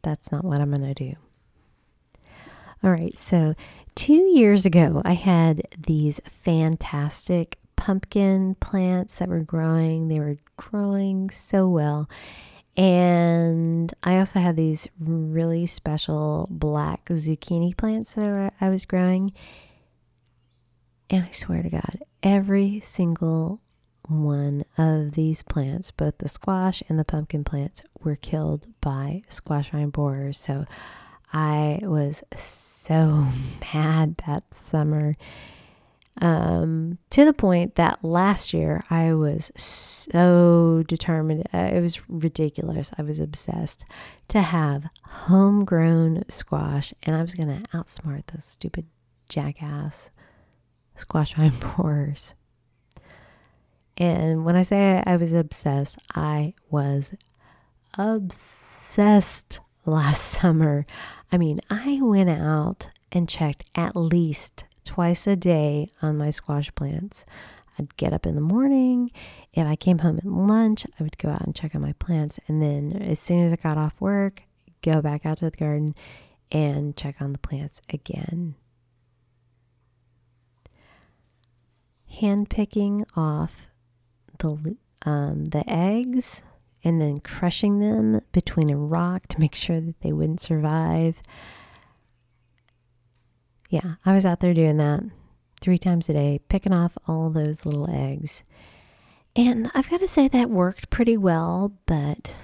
that's 0.01 0.33
not 0.33 0.43
what 0.43 0.59
I'm 0.59 0.71
going 0.71 0.93
to 0.93 0.93
do. 0.93 1.15
All 2.83 2.91
right, 2.91 3.17
so 3.17 3.55
two 3.95 4.25
years 4.33 4.65
ago, 4.65 5.01
I 5.05 5.13
had 5.13 5.67
these 5.77 6.19
fantastic 6.25 7.59
pumpkin 7.75 8.55
plants 8.55 9.17
that 9.17 9.29
were 9.29 9.43
growing. 9.43 10.07
They 10.07 10.19
were 10.19 10.37
growing 10.57 11.29
so 11.29 11.67
well. 11.67 12.09
And 12.75 13.93
I 14.01 14.17
also 14.17 14.39
had 14.39 14.55
these 14.55 14.87
really 14.99 15.65
special 15.67 16.47
black 16.49 17.05
zucchini 17.05 17.75
plants 17.75 18.15
that 18.15 18.53
I 18.59 18.69
was 18.69 18.85
growing. 18.85 19.31
And 21.09 21.25
I 21.25 21.31
swear 21.31 21.61
to 21.61 21.69
God, 21.69 22.03
every 22.23 22.79
single 22.79 23.61
one 24.07 24.65
of 24.77 25.11
these 25.11 25.43
plants, 25.43 25.91
both 25.91 26.17
the 26.17 26.27
squash 26.27 26.81
and 26.89 26.97
the 26.97 27.05
pumpkin 27.05 27.43
plants, 27.43 27.83
were 28.01 28.15
killed 28.15 28.67
by 28.81 29.21
squash 29.27 29.71
vine 29.71 29.89
borers. 29.89 30.37
So 30.37 30.65
I 31.33 31.79
was 31.81 32.23
so 32.35 33.27
mad 33.73 34.15
that 34.25 34.43
summer. 34.53 35.15
Um, 36.21 36.99
to 37.09 37.25
the 37.25 37.33
point 37.33 37.73
that 37.75 38.03
last 38.03 38.53
year 38.53 38.83
I 38.91 39.13
was 39.13 39.51
so 39.55 40.83
determined, 40.87 41.47
uh, 41.51 41.71
it 41.73 41.81
was 41.81 42.07
ridiculous. 42.07 42.91
I 42.99 43.01
was 43.01 43.19
obsessed 43.19 43.83
to 44.27 44.41
have 44.41 44.85
homegrown 45.03 46.25
squash, 46.29 46.93
and 47.01 47.15
I 47.15 47.23
was 47.23 47.33
going 47.33 47.63
to 47.63 47.67
outsmart 47.69 48.27
those 48.27 48.45
stupid 48.45 48.85
jackass 49.27 50.11
squash 50.95 51.33
vine 51.35 51.53
borers. 51.77 52.35
And 53.97 54.45
when 54.45 54.55
I 54.55 54.63
say 54.63 55.03
I 55.05 55.17
was 55.17 55.33
obsessed, 55.33 55.97
I 56.15 56.53
was 56.69 57.13
obsessed 57.97 59.59
last 59.85 60.23
summer. 60.41 60.85
I 61.33 61.37
mean, 61.37 61.59
I 61.69 61.99
went 62.01 62.29
out 62.29 62.89
and 63.11 63.27
checked 63.27 63.65
at 63.75 63.95
least 63.95 64.65
twice 64.85 65.25
a 65.25 65.35
day 65.35 65.89
on 66.01 66.17
my 66.17 66.29
squash 66.29 66.73
plants. 66.75 67.25
I'd 67.77 67.97
get 67.97 68.13
up 68.13 68.27
in 68.27 68.35
the 68.35 68.41
morning. 68.41 69.11
If 69.51 69.65
I 69.65 69.75
came 69.75 69.99
home 69.99 70.19
at 70.19 70.25
lunch, 70.25 70.85
I 70.99 71.03
would 71.03 71.17
go 71.17 71.29
out 71.29 71.41
and 71.41 71.55
check 71.55 71.73
on 71.73 71.81
my 71.81 71.93
plants. 71.93 72.39
And 72.47 72.61
then 72.61 72.93
as 73.01 73.19
soon 73.19 73.43
as 73.43 73.51
I 73.51 73.55
got 73.55 73.79
off 73.79 73.99
work, 73.99 74.43
go 74.83 75.01
back 75.01 75.25
out 75.25 75.39
to 75.39 75.49
the 75.49 75.57
garden 75.57 75.95
and 76.51 76.95
check 76.95 77.15
on 77.19 77.33
the 77.33 77.39
plants 77.39 77.81
again. 77.89 78.55
hand 82.19 82.49
picking 82.49 83.05
off 83.15 83.69
the 84.39 84.77
um, 85.05 85.45
the 85.45 85.63
eggs 85.67 86.43
and 86.83 87.01
then 87.01 87.19
crushing 87.19 87.79
them 87.79 88.21
between 88.31 88.69
a 88.69 88.77
rock 88.77 89.27
to 89.27 89.39
make 89.39 89.55
sure 89.55 89.79
that 89.79 90.01
they 90.01 90.11
wouldn't 90.11 90.41
survive. 90.41 91.21
Yeah, 93.69 93.95
I 94.05 94.13
was 94.13 94.25
out 94.25 94.39
there 94.39 94.53
doing 94.53 94.77
that 94.77 95.03
three 95.61 95.77
times 95.77 96.09
a 96.09 96.13
day, 96.13 96.39
picking 96.49 96.73
off 96.73 96.97
all 97.07 97.29
those 97.29 97.65
little 97.65 97.89
eggs. 97.89 98.43
And 99.35 99.71
I've 99.73 99.89
got 99.89 100.01
to 100.01 100.07
say 100.07 100.27
that 100.27 100.49
worked 100.49 100.89
pretty 100.89 101.17
well, 101.17 101.73
but 101.85 102.35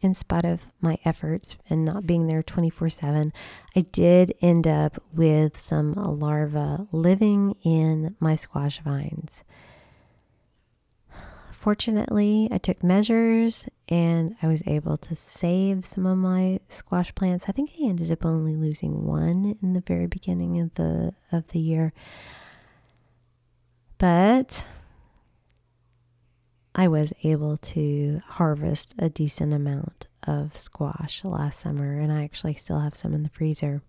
in 0.00 0.14
spite 0.14 0.44
of 0.44 0.62
my 0.80 0.98
efforts 1.04 1.56
and 1.68 1.84
not 1.84 2.06
being 2.06 2.26
there 2.26 2.42
24 2.42 2.90
7, 2.90 3.32
I 3.76 3.80
did 3.80 4.34
end 4.40 4.66
up 4.66 5.02
with 5.12 5.56
some 5.56 5.92
larvae 5.92 6.86
living 6.90 7.54
in 7.62 8.16
my 8.18 8.34
squash 8.34 8.80
vines. 8.80 9.44
Fortunately, 11.60 12.48
I 12.50 12.56
took 12.56 12.82
measures 12.82 13.68
and 13.86 14.34
I 14.40 14.46
was 14.46 14.62
able 14.66 14.96
to 14.96 15.14
save 15.14 15.84
some 15.84 16.06
of 16.06 16.16
my 16.16 16.58
squash 16.70 17.14
plants. 17.14 17.50
I 17.50 17.52
think 17.52 17.72
I 17.78 17.86
ended 17.86 18.10
up 18.10 18.24
only 18.24 18.56
losing 18.56 19.04
one 19.04 19.58
in 19.62 19.74
the 19.74 19.82
very 19.82 20.06
beginning 20.06 20.58
of 20.58 20.72
the 20.76 21.12
of 21.30 21.48
the 21.48 21.58
year. 21.58 21.92
But 23.98 24.66
I 26.74 26.88
was 26.88 27.12
able 27.24 27.58
to 27.58 28.22
harvest 28.26 28.94
a 28.98 29.10
decent 29.10 29.52
amount 29.52 30.06
of 30.22 30.56
squash 30.56 31.22
last 31.24 31.60
summer, 31.60 31.92
and 31.92 32.10
I 32.10 32.24
actually 32.24 32.54
still 32.54 32.78
have 32.80 32.94
some 32.94 33.12
in 33.12 33.22
the 33.22 33.28
freezer. 33.28 33.82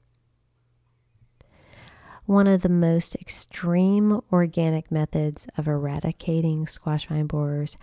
One 2.32 2.48
of 2.48 2.62
the 2.62 2.70
most 2.70 3.16
extreme 3.16 4.22
organic 4.32 4.90
methods 4.90 5.50
of 5.58 5.68
eradicating 5.68 6.66
squash 6.66 7.08
vine 7.10 7.28
borers 7.28 7.78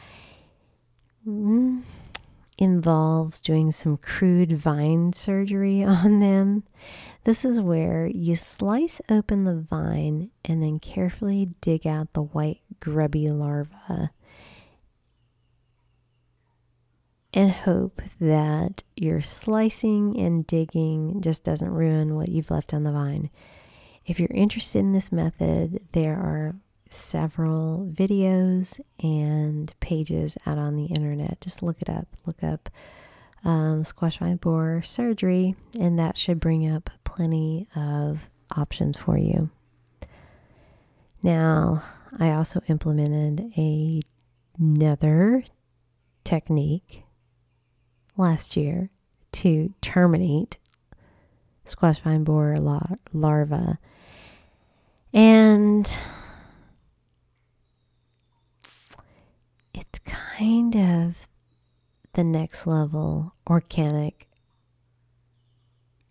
mm, 1.29 1.83
involves 2.57 3.43
doing 3.43 3.73
some 3.73 3.99
crude 3.99 4.53
vine 4.53 5.13
surgery 5.13 5.85
on 5.85 6.21
them. 6.21 6.63
This 7.25 7.45
is 7.45 7.61
where 7.61 8.07
you 8.07 8.37
slice 8.37 9.03
open 9.11 9.45
the 9.45 9.61
vine 9.61 10.31
and 10.47 10.63
then 10.63 10.79
carefully 10.79 11.51
dig 11.61 11.87
out 11.87 12.15
the 12.15 12.23
white 12.23 12.63
grubby 12.81 13.29
larva 13.29 14.13
and 17.35 17.53
hope 17.53 18.01
that 18.19 18.83
your 18.97 19.21
slicing 19.21 20.19
and 20.19 20.47
digging 20.47 21.21
just 21.21 21.45
doesn't 21.45 21.69
ruin 21.69 22.15
what 22.15 22.31
you've 22.31 22.51
left 22.51 22.73
on 22.73 22.85
the 22.85 22.93
vine. 22.93 23.29
If 24.09 24.19
you're 24.19 24.31
interested 24.33 24.79
in 24.79 24.93
this 24.93 25.13
method, 25.13 25.87
there 25.93 26.15
are 26.15 26.55
several 26.89 27.87
videos 27.93 28.81
and 29.03 29.71
pages 29.81 30.39
out 30.47 30.57
on 30.57 30.77
the 30.77 30.87
internet. 30.87 31.43
Just 31.43 31.63
look 31.63 31.83
it 31.83 31.91
up. 31.91 32.09
Look 32.25 32.43
up 32.43 32.71
um, 33.45 33.85
squash 33.85 34.19
vine 34.19 34.37
borer 34.37 34.81
surgery, 34.81 35.57
and 35.79 35.99
that 35.99 36.17
should 36.17 36.41
bring 36.41 36.67
up 36.67 36.89
plenty 37.05 37.69
of 37.77 38.31
options 38.57 38.97
for 38.97 39.19
you. 39.19 39.51
Now, 41.23 41.83
I 42.19 42.31
also 42.31 42.63
implemented 42.67 43.53
a, 43.59 44.01
another 44.59 45.45
technique 46.25 47.05
last 48.17 48.57
year 48.57 48.89
to 49.33 49.75
terminate 49.83 50.57
squash 51.67 51.99
vine 51.99 52.25
borer 52.25 52.57
lar- 52.57 52.99
larva. 53.13 53.79
And 55.13 55.99
it's 59.75 59.99
kind 60.05 60.77
of 60.77 61.29
the 62.13 62.25
next 62.25 62.67
level 62.67 63.35
organic 63.49 64.29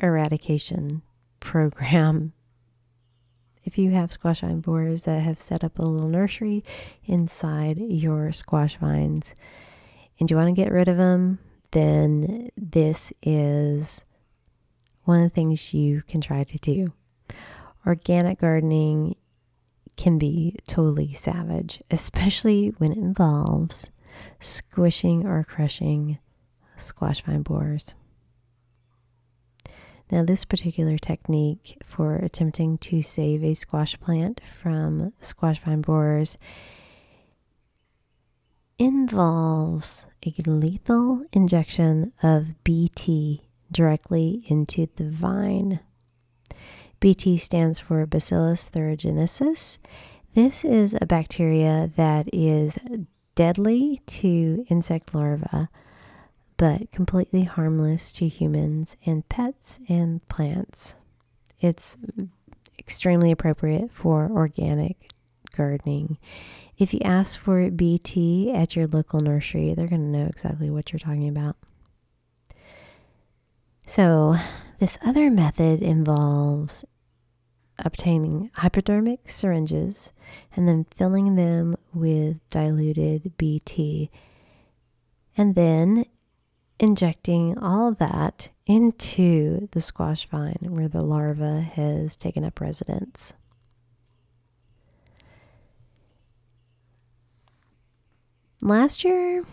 eradication 0.01 1.01
program. 1.39 2.33
If 3.67 3.77
you 3.77 3.91
have 3.91 4.13
squash 4.13 4.39
vine 4.39 4.61
borers 4.61 5.01
that 5.01 5.19
have 5.23 5.37
set 5.37 5.61
up 5.61 5.77
a 5.77 5.81
little 5.81 6.07
nursery 6.07 6.63
inside 7.03 7.77
your 7.77 8.31
squash 8.31 8.77
vines 8.77 9.35
and 10.17 10.31
you 10.31 10.37
want 10.37 10.47
to 10.47 10.53
get 10.53 10.71
rid 10.71 10.87
of 10.87 10.95
them, 10.95 11.39
then 11.71 12.49
this 12.55 13.11
is 13.21 14.05
one 15.03 15.21
of 15.21 15.29
the 15.29 15.35
things 15.35 15.73
you 15.73 16.01
can 16.03 16.21
try 16.21 16.45
to 16.45 16.57
do. 16.59 16.93
Organic 17.87 18.41
gardening 18.41 19.15
can 19.95 20.17
be 20.17 20.57
totally 20.67 21.13
savage, 21.13 21.81
especially 21.89 22.73
when 22.79 22.91
it 22.91 22.97
involves 22.97 23.89
squishing 24.41 25.25
or 25.25 25.45
crushing 25.45 26.19
squash 26.75 27.21
vine 27.21 27.43
borers. 27.43 27.95
Now, 30.11 30.25
this 30.25 30.43
particular 30.43 30.97
technique 30.97 31.77
for 31.81 32.15
attempting 32.15 32.77
to 32.79 33.01
save 33.01 33.41
a 33.41 33.53
squash 33.53 33.97
plant 34.01 34.41
from 34.61 35.13
squash 35.21 35.59
vine 35.59 35.81
borers 35.81 36.37
involves 38.77 40.05
a 40.25 40.33
lethal 40.45 41.23
injection 41.31 42.11
of 42.21 42.61
BT 42.65 43.43
directly 43.71 44.43
into 44.47 44.87
the 44.97 45.07
vine. 45.09 45.79
BT 46.99 47.37
stands 47.37 47.79
for 47.79 48.05
Bacillus 48.05 48.69
thuringiensis. 48.69 49.77
This 50.33 50.65
is 50.65 50.95
a 50.99 51.05
bacteria 51.05 51.91
that 51.95 52.27
is 52.33 52.77
deadly 53.35 54.01
to 54.07 54.65
insect 54.69 55.13
larvae, 55.13 55.67
but 56.57 56.91
completely 56.91 57.43
harmless 57.43 58.11
to 58.13 58.27
humans 58.27 58.95
and 59.05 59.27
pets 59.29 59.79
and 59.87 60.27
plants. 60.27 60.95
It's 61.59 61.97
extremely 62.79 63.31
appropriate 63.31 63.91
for 63.91 64.29
organic 64.31 65.09
gardening. 65.55 66.17
If 66.77 66.93
you 66.93 66.99
ask 67.03 67.39
for 67.39 67.69
BT 67.71 68.51
at 68.51 68.75
your 68.75 68.87
local 68.87 69.19
nursery, 69.19 69.73
they're 69.73 69.87
going 69.87 70.11
to 70.11 70.19
know 70.19 70.27
exactly 70.27 70.69
what 70.69 70.91
you're 70.91 70.99
talking 70.99 71.27
about. 71.27 71.57
So, 73.85 74.35
this 74.79 74.97
other 75.05 75.29
method 75.29 75.81
involves 75.81 76.85
obtaining 77.79 78.49
hypodermic 78.55 79.29
syringes 79.29 80.11
and 80.55 80.67
then 80.67 80.85
filling 80.95 81.35
them 81.35 81.75
with 81.93 82.37
diluted 82.49 83.37
BT, 83.37 84.09
and 85.35 85.55
then 85.55 86.05
injecting 86.79 87.57
all 87.57 87.91
that 87.93 88.49
into 88.65 89.67
the 89.71 89.81
squash 89.81 90.27
vine 90.27 90.57
where 90.61 90.87
the 90.87 91.01
larva 91.01 91.61
has 91.61 92.15
taken 92.15 92.43
up 92.43 92.59
residence. 92.59 93.33
Last 98.61 99.03
year, 99.03 99.43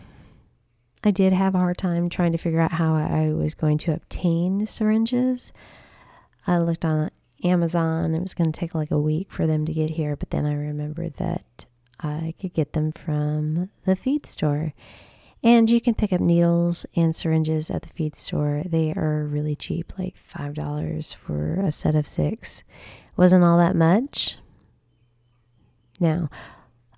I 1.06 1.10
did 1.10 1.32
have 1.32 1.54
a 1.54 1.58
hard 1.58 1.76
time 1.76 2.08
trying 2.08 2.32
to 2.32 2.38
figure 2.38 2.60
out 2.60 2.72
how 2.72 2.94
I 2.94 3.32
was 3.32 3.54
going 3.54 3.78
to 3.78 3.92
obtain 3.92 4.58
the 4.58 4.66
syringes. 4.66 5.52
I 6.46 6.58
looked 6.58 6.84
on 6.84 7.10
Amazon. 7.42 8.14
It 8.14 8.22
was 8.22 8.34
going 8.34 8.50
to 8.50 8.58
take 8.58 8.74
like 8.74 8.90
a 8.90 8.98
week 8.98 9.30
for 9.30 9.46
them 9.46 9.66
to 9.66 9.72
get 9.72 9.90
here, 9.90 10.16
but 10.16 10.30
then 10.30 10.46
I 10.46 10.54
remembered 10.54 11.14
that 11.14 11.66
I 12.00 12.34
could 12.40 12.54
get 12.54 12.72
them 12.72 12.90
from 12.90 13.70
the 13.84 13.96
feed 13.96 14.26
store. 14.26 14.72
And 15.42 15.68
you 15.68 15.78
can 15.78 15.94
pick 15.94 16.10
up 16.10 16.22
needles 16.22 16.86
and 16.96 17.14
syringes 17.14 17.70
at 17.70 17.82
the 17.82 17.90
feed 17.90 18.16
store. 18.16 18.62
They 18.64 18.92
are 18.92 19.24
really 19.24 19.54
cheap, 19.54 19.92
like 19.98 20.16
$5 20.16 21.14
for 21.14 21.60
a 21.60 21.70
set 21.70 21.94
of 21.94 22.06
six. 22.06 22.64
Wasn't 23.16 23.44
all 23.44 23.58
that 23.58 23.76
much. 23.76 24.38
Now, 26.00 26.30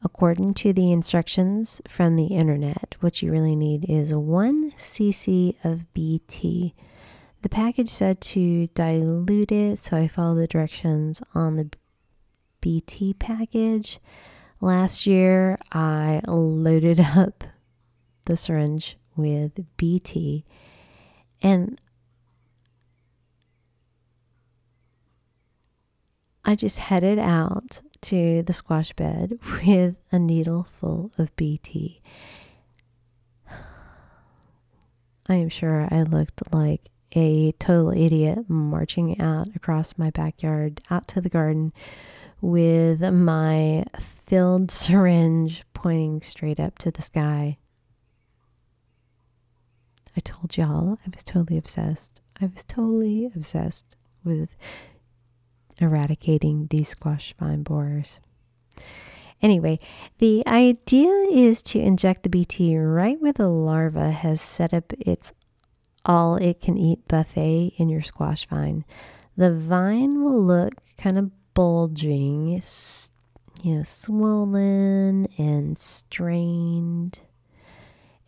according 0.07 0.55
to 0.55 0.73
the 0.73 0.93
instructions 0.93 1.83
from 1.89 2.15
the 2.15 2.27
internet, 2.27 2.95
what 3.01 3.23
you 3.23 3.33
really 3.33 3.57
need 3.57 3.85
is 3.91 4.15
1 4.15 4.71
cc 4.79 5.57
of 5.65 5.93
BT. 5.95 6.75
The 7.43 7.49
package 7.49 7.89
said 7.89 8.21
to 8.33 8.69
dilute 8.69 9.51
it, 9.51 9.81
so 9.81 9.97
I 9.97 10.07
followed 10.07 10.37
the 10.37 10.47
directions 10.47 11.21
on 11.35 11.57
the 11.57 11.71
BT 12.61 13.15
package. 13.15 13.99
Last 14.61 15.09
year, 15.09 15.59
I 15.73 16.21
loaded 16.29 17.01
up 17.17 17.43
the 18.27 18.37
syringe 18.37 18.97
with 19.17 19.59
BT. 19.77 20.45
And 21.43 21.81
I 26.45 26.55
just 26.55 26.79
headed 26.79 27.19
out 27.19 27.83
to 28.07 28.43
the 28.43 28.53
squash 28.53 28.93
bed 28.93 29.39
with 29.67 29.97
a 30.13 30.19
needle 30.19 30.63
full 30.63 31.11
of 31.19 31.35
BT. 31.35 32.01
I 35.29 35.35
am 35.35 35.49
sure 35.49 35.89
I 35.91 36.03
looked 36.03 36.53
like 36.53 36.89
a 37.17 37.51
total 37.53 37.91
idiot 37.91 38.49
marching 38.49 39.21
out 39.21 39.49
across 39.57 39.99
my 39.99 40.11
backyard 40.11 40.83
out 40.89 41.09
to 41.09 41.21
the 41.21 41.29
garden 41.29 41.73
with 42.41 43.01
my 43.01 43.85
filled 43.99 44.71
syringe 44.71 45.65
pointing 45.75 46.23
straight 46.23 46.61
up 46.61 46.79
to 46.79 46.93
the 46.93 47.03
sky. 47.03 47.59
I 50.17 50.21
told 50.21 50.57
y'all 50.57 50.99
I 51.05 51.11
was 51.11 51.25
totally 51.25 51.59
obsessed. 51.59 52.23
I 52.41 52.47
was 52.47 52.63
totally 52.65 53.31
obsessed 53.35 53.97
with 54.23 54.57
eradicating 55.79 56.67
these 56.71 56.91
squash 56.91 57.35
vine 57.39 57.63
borers. 57.63 58.21
Anyway, 59.43 59.79
the 60.19 60.43
idea 60.47 61.11
is 61.31 61.63
to 61.63 61.79
inject 61.79 62.23
the 62.23 62.29
BT 62.29 62.77
right 62.79 63.21
where 63.21 63.33
the 63.33 63.49
larva 63.49 64.11
has 64.11 64.41
set 64.41 64.73
up 64.73 64.93
its 64.99 65.33
all 66.05 66.37
it 66.37 66.61
can 66.61 66.79
eat 66.79 67.07
buffet 67.09 67.75
in 67.77 67.89
your 67.89 68.03
squash 68.03 68.47
vine. 68.49 68.85
The 69.37 69.53
vine 69.53 70.25
will 70.25 70.41
look 70.43 70.75
kind 70.97 71.19
of 71.19 71.31
bulging, 71.53 72.63
you 73.63 73.75
know, 73.75 73.83
swollen 73.83 75.27
and 75.37 75.77
strained 75.77 77.21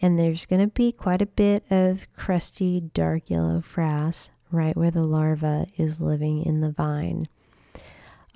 and 0.00 0.18
there's 0.18 0.46
going 0.46 0.60
to 0.60 0.68
be 0.68 0.92
quite 0.92 1.22
a 1.22 1.26
bit 1.26 1.64
of 1.70 2.06
crusty 2.14 2.80
dark 2.80 3.28
yellow 3.30 3.60
frass 3.60 4.30
right 4.50 4.76
where 4.76 4.90
the 4.90 5.04
larva 5.04 5.66
is 5.76 6.00
living 6.00 6.44
in 6.44 6.60
the 6.60 6.70
vine. 6.70 7.26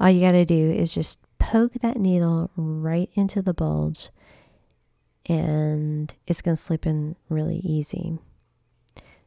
All 0.03 0.11
you 0.11 0.20
got 0.20 0.32
to 0.32 0.44
do 0.44 0.72
is 0.72 0.92
just 0.92 1.20
poke 1.38 1.74
that 1.74 1.96
needle 1.96 2.50
right 2.57 3.09
into 3.14 3.40
the 3.40 3.55
bulge 3.55 4.11
and 5.26 6.12
it's 6.26 6.42
going 6.42 6.57
to 6.57 6.61
slip 6.61 6.86
in 6.86 7.14
really 7.28 7.59
easy. 7.59 8.18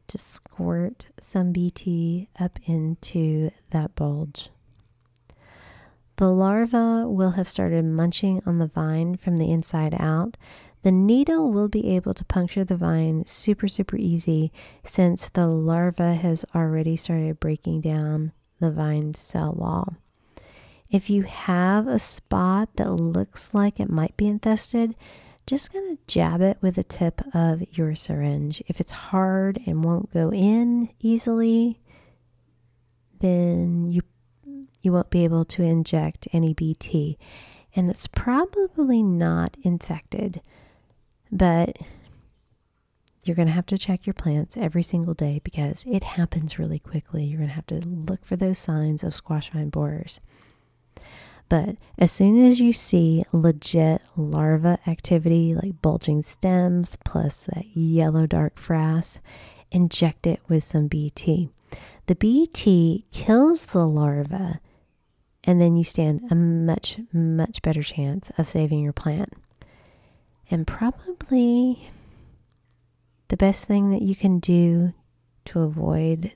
Just 0.06 0.30
squirt 0.30 1.06
some 1.18 1.50
BT 1.52 2.28
up 2.38 2.58
into 2.66 3.50
that 3.70 3.94
bulge. 3.94 4.50
The 6.16 6.28
larva 6.28 7.08
will 7.08 7.30
have 7.30 7.48
started 7.48 7.86
munching 7.86 8.42
on 8.44 8.58
the 8.58 8.66
vine 8.66 9.16
from 9.16 9.38
the 9.38 9.50
inside 9.50 9.96
out, 9.98 10.36
the 10.82 10.92
needle 10.92 11.50
will 11.50 11.68
be 11.68 11.96
able 11.96 12.12
to 12.12 12.24
puncture 12.26 12.64
the 12.64 12.76
vine 12.76 13.24
super, 13.24 13.66
super 13.66 13.96
easy 13.96 14.52
since 14.84 15.30
the 15.30 15.46
larva 15.46 16.14
has 16.16 16.44
already 16.54 16.96
started 16.96 17.40
breaking 17.40 17.80
down 17.80 18.32
the 18.60 18.70
vine 18.70 19.14
cell 19.14 19.54
wall. 19.54 19.96
If 20.90 21.10
you 21.10 21.22
have 21.24 21.88
a 21.88 21.98
spot 21.98 22.70
that 22.76 22.90
looks 22.90 23.52
like 23.52 23.80
it 23.80 23.90
might 23.90 24.16
be 24.16 24.28
infested, 24.28 24.94
just 25.46 25.72
going 25.72 25.96
to 25.96 26.02
jab 26.06 26.40
it 26.40 26.58
with 26.60 26.74
the 26.74 26.84
tip 26.84 27.22
of 27.34 27.62
your 27.72 27.94
syringe. 27.94 28.62
If 28.66 28.80
it's 28.80 28.92
hard 28.92 29.60
and 29.66 29.84
won't 29.84 30.12
go 30.12 30.32
in 30.32 30.88
easily, 31.00 31.80
then 33.20 33.86
you 33.86 34.02
you 34.82 34.92
won't 34.92 35.10
be 35.10 35.24
able 35.24 35.44
to 35.44 35.62
inject 35.62 36.28
any 36.32 36.54
BT. 36.54 37.18
And 37.74 37.90
it's 37.90 38.06
probably 38.06 39.02
not 39.02 39.56
infected, 39.62 40.40
but 41.32 41.76
you're 43.24 43.34
going 43.34 43.48
to 43.48 43.54
have 43.54 43.66
to 43.66 43.78
check 43.78 44.06
your 44.06 44.14
plants 44.14 44.56
every 44.56 44.84
single 44.84 45.12
day 45.14 45.40
because 45.42 45.84
it 45.88 46.04
happens 46.04 46.58
really 46.58 46.78
quickly. 46.78 47.24
You're 47.24 47.38
going 47.38 47.48
to 47.48 47.54
have 47.54 47.66
to 47.66 47.80
look 47.80 48.24
for 48.24 48.36
those 48.36 48.58
signs 48.58 49.02
of 49.02 49.14
squash 49.14 49.50
vine 49.50 49.70
borers. 49.70 50.20
But 51.48 51.76
as 51.96 52.10
soon 52.10 52.44
as 52.44 52.60
you 52.60 52.72
see 52.72 53.24
legit 53.32 54.02
larva 54.16 54.78
activity 54.86 55.54
like 55.54 55.80
bulging 55.80 56.22
stems 56.22 56.96
plus 57.04 57.44
that 57.44 57.76
yellow 57.76 58.26
dark 58.26 58.56
frass, 58.56 59.20
inject 59.70 60.26
it 60.26 60.40
with 60.48 60.64
some 60.64 60.88
BT. 60.88 61.50
The 62.06 62.14
BT 62.14 63.04
kills 63.12 63.66
the 63.66 63.86
larva, 63.86 64.60
and 65.44 65.60
then 65.60 65.76
you 65.76 65.84
stand 65.84 66.22
a 66.30 66.34
much, 66.34 66.98
much 67.12 67.62
better 67.62 67.82
chance 67.82 68.30
of 68.38 68.48
saving 68.48 68.80
your 68.80 68.92
plant. 68.92 69.32
And 70.50 70.66
probably 70.66 71.90
the 73.28 73.36
best 73.36 73.64
thing 73.64 73.90
that 73.90 74.02
you 74.02 74.14
can 74.14 74.38
do 74.38 74.92
to 75.46 75.60
avoid 75.60 76.32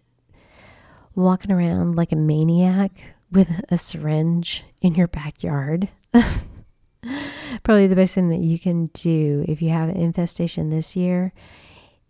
walking 1.15 1.53
around 1.53 1.97
like 1.97 2.13
a 2.13 2.17
maniac 2.17 3.15
with 3.31 3.49
a 3.69 3.79
syringe 3.79 4.65
in 4.81 4.95
your 4.95 5.09
backyard. 5.09 5.89
Probably 7.63 7.87
the 7.87 7.97
best 7.97 8.15
thing 8.15 8.29
that 8.31 8.41
you 8.41 8.59
can 8.59 8.87
do 8.87 9.45
if 9.49 9.63
you 9.63 9.71
have 9.71 9.89
an 9.89 9.97
infestation 9.97 10.71
this 10.71 10.97
year 10.97 11.33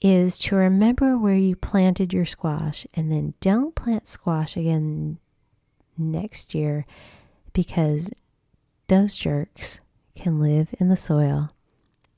is 0.00 0.38
to 0.38 0.56
remember 0.56 1.18
where 1.18 1.34
you 1.34 1.54
planted 1.54 2.12
your 2.12 2.24
squash 2.24 2.86
and 2.94 3.12
then 3.12 3.34
don't 3.40 3.74
plant 3.74 4.08
squash 4.08 4.56
again 4.56 5.18
next 5.98 6.54
year 6.54 6.86
because 7.52 8.10
those 8.88 9.16
jerks 9.16 9.80
can 10.14 10.40
live 10.40 10.74
in 10.78 10.88
the 10.88 10.96
soil 10.96 11.50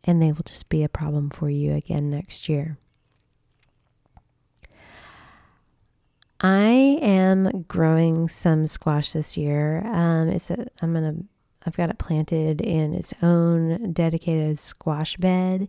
and 0.04 0.22
they 0.22 0.32
will 0.32 0.44
just 0.44 0.68
be 0.68 0.82
a 0.82 0.88
problem 0.88 1.30
for 1.30 1.50
you 1.50 1.74
again 1.74 2.10
next 2.10 2.48
year. 2.48 2.78
I 6.42 6.98
am 7.00 7.62
growing 7.68 8.28
some 8.28 8.66
squash 8.66 9.12
this 9.12 9.36
year. 9.36 9.86
Um, 9.86 10.28
it's 10.28 10.50
a 10.50 10.66
I'm 10.82 10.92
gonna 10.92 11.14
I've 11.64 11.76
got 11.76 11.88
it 11.88 11.98
planted 11.98 12.60
in 12.60 12.94
its 12.94 13.14
own 13.22 13.92
dedicated 13.92 14.58
squash 14.58 15.16
bed. 15.16 15.68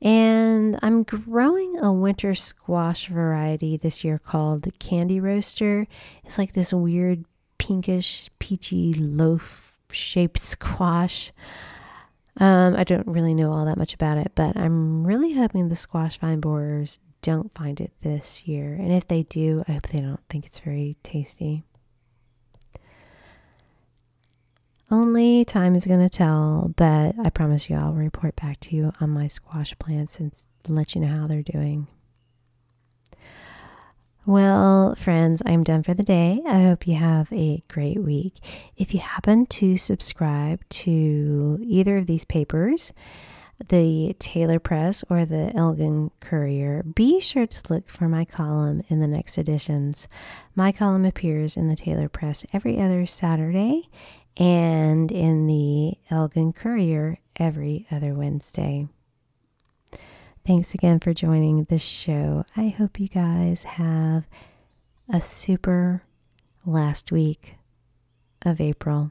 And 0.00 0.78
I'm 0.82 1.02
growing 1.02 1.78
a 1.78 1.92
winter 1.92 2.34
squash 2.34 3.08
variety 3.08 3.76
this 3.76 4.04
year 4.04 4.18
called 4.18 4.68
Candy 4.78 5.20
Roaster. 5.20 5.86
It's 6.24 6.38
like 6.38 6.52
this 6.52 6.72
weird 6.72 7.24
pinkish, 7.58 8.28
peachy 8.38 8.94
loaf 8.94 9.78
shaped 9.90 10.40
squash. 10.42 11.32
Um, 12.38 12.76
I 12.76 12.84
don't 12.84 13.06
really 13.06 13.34
know 13.34 13.52
all 13.52 13.64
that 13.66 13.76
much 13.76 13.94
about 13.94 14.18
it, 14.18 14.32
but 14.34 14.56
I'm 14.56 15.06
really 15.06 15.34
hoping 15.34 15.68
the 15.68 15.76
squash 15.76 16.18
vine 16.18 16.40
borers 16.40 16.98
don't 17.22 17.54
find 17.54 17.80
it 17.80 17.92
this 18.02 18.46
year. 18.46 18.74
And 18.74 18.92
if 18.92 19.08
they 19.08 19.22
do, 19.22 19.64
I 19.66 19.72
hope 19.72 19.88
they 19.88 20.00
don't 20.00 20.20
think 20.28 20.44
it's 20.44 20.58
very 20.58 20.96
tasty. 21.02 21.62
Only 24.90 25.44
time 25.46 25.74
is 25.74 25.86
going 25.86 26.06
to 26.06 26.10
tell, 26.10 26.74
but 26.76 27.14
I 27.18 27.30
promise 27.30 27.70
you 27.70 27.76
I'll 27.76 27.94
report 27.94 28.36
back 28.36 28.60
to 28.60 28.76
you 28.76 28.92
on 29.00 29.08
my 29.08 29.26
squash 29.26 29.74
plants 29.78 30.20
and 30.20 30.30
let 30.68 30.94
you 30.94 31.00
know 31.00 31.16
how 31.16 31.26
they're 31.26 31.42
doing. 31.42 31.86
Well, 34.26 34.94
friends, 34.94 35.42
I'm 35.46 35.64
done 35.64 35.82
for 35.82 35.94
the 35.94 36.04
day. 36.04 36.42
I 36.46 36.62
hope 36.62 36.86
you 36.86 36.94
have 36.94 37.32
a 37.32 37.62
great 37.68 38.02
week. 38.02 38.34
If 38.76 38.94
you 38.94 39.00
happen 39.00 39.46
to 39.46 39.76
subscribe 39.76 40.60
to 40.68 41.58
either 41.62 41.96
of 41.96 42.06
these 42.06 42.24
papers, 42.24 42.92
the 43.68 44.14
Taylor 44.18 44.58
Press 44.58 45.04
or 45.08 45.24
the 45.24 45.52
Elgin 45.54 46.10
Courier, 46.20 46.82
be 46.82 47.20
sure 47.20 47.46
to 47.46 47.60
look 47.68 47.88
for 47.88 48.08
my 48.08 48.24
column 48.24 48.82
in 48.88 49.00
the 49.00 49.06
next 49.06 49.38
editions. 49.38 50.08
My 50.54 50.72
column 50.72 51.04
appears 51.04 51.56
in 51.56 51.68
the 51.68 51.76
Taylor 51.76 52.08
Press 52.08 52.44
every 52.52 52.80
other 52.80 53.06
Saturday 53.06 53.88
and 54.36 55.12
in 55.12 55.46
the 55.46 55.98
Elgin 56.10 56.52
Courier 56.52 57.18
every 57.36 57.86
other 57.90 58.14
Wednesday. 58.14 58.88
Thanks 60.46 60.74
again 60.74 60.98
for 60.98 61.14
joining 61.14 61.64
the 61.64 61.78
show. 61.78 62.44
I 62.56 62.68
hope 62.68 62.98
you 62.98 63.08
guys 63.08 63.64
have 63.64 64.26
a 65.12 65.20
super 65.20 66.02
last 66.66 67.12
week 67.12 67.56
of 68.44 68.60
April. 68.60 69.10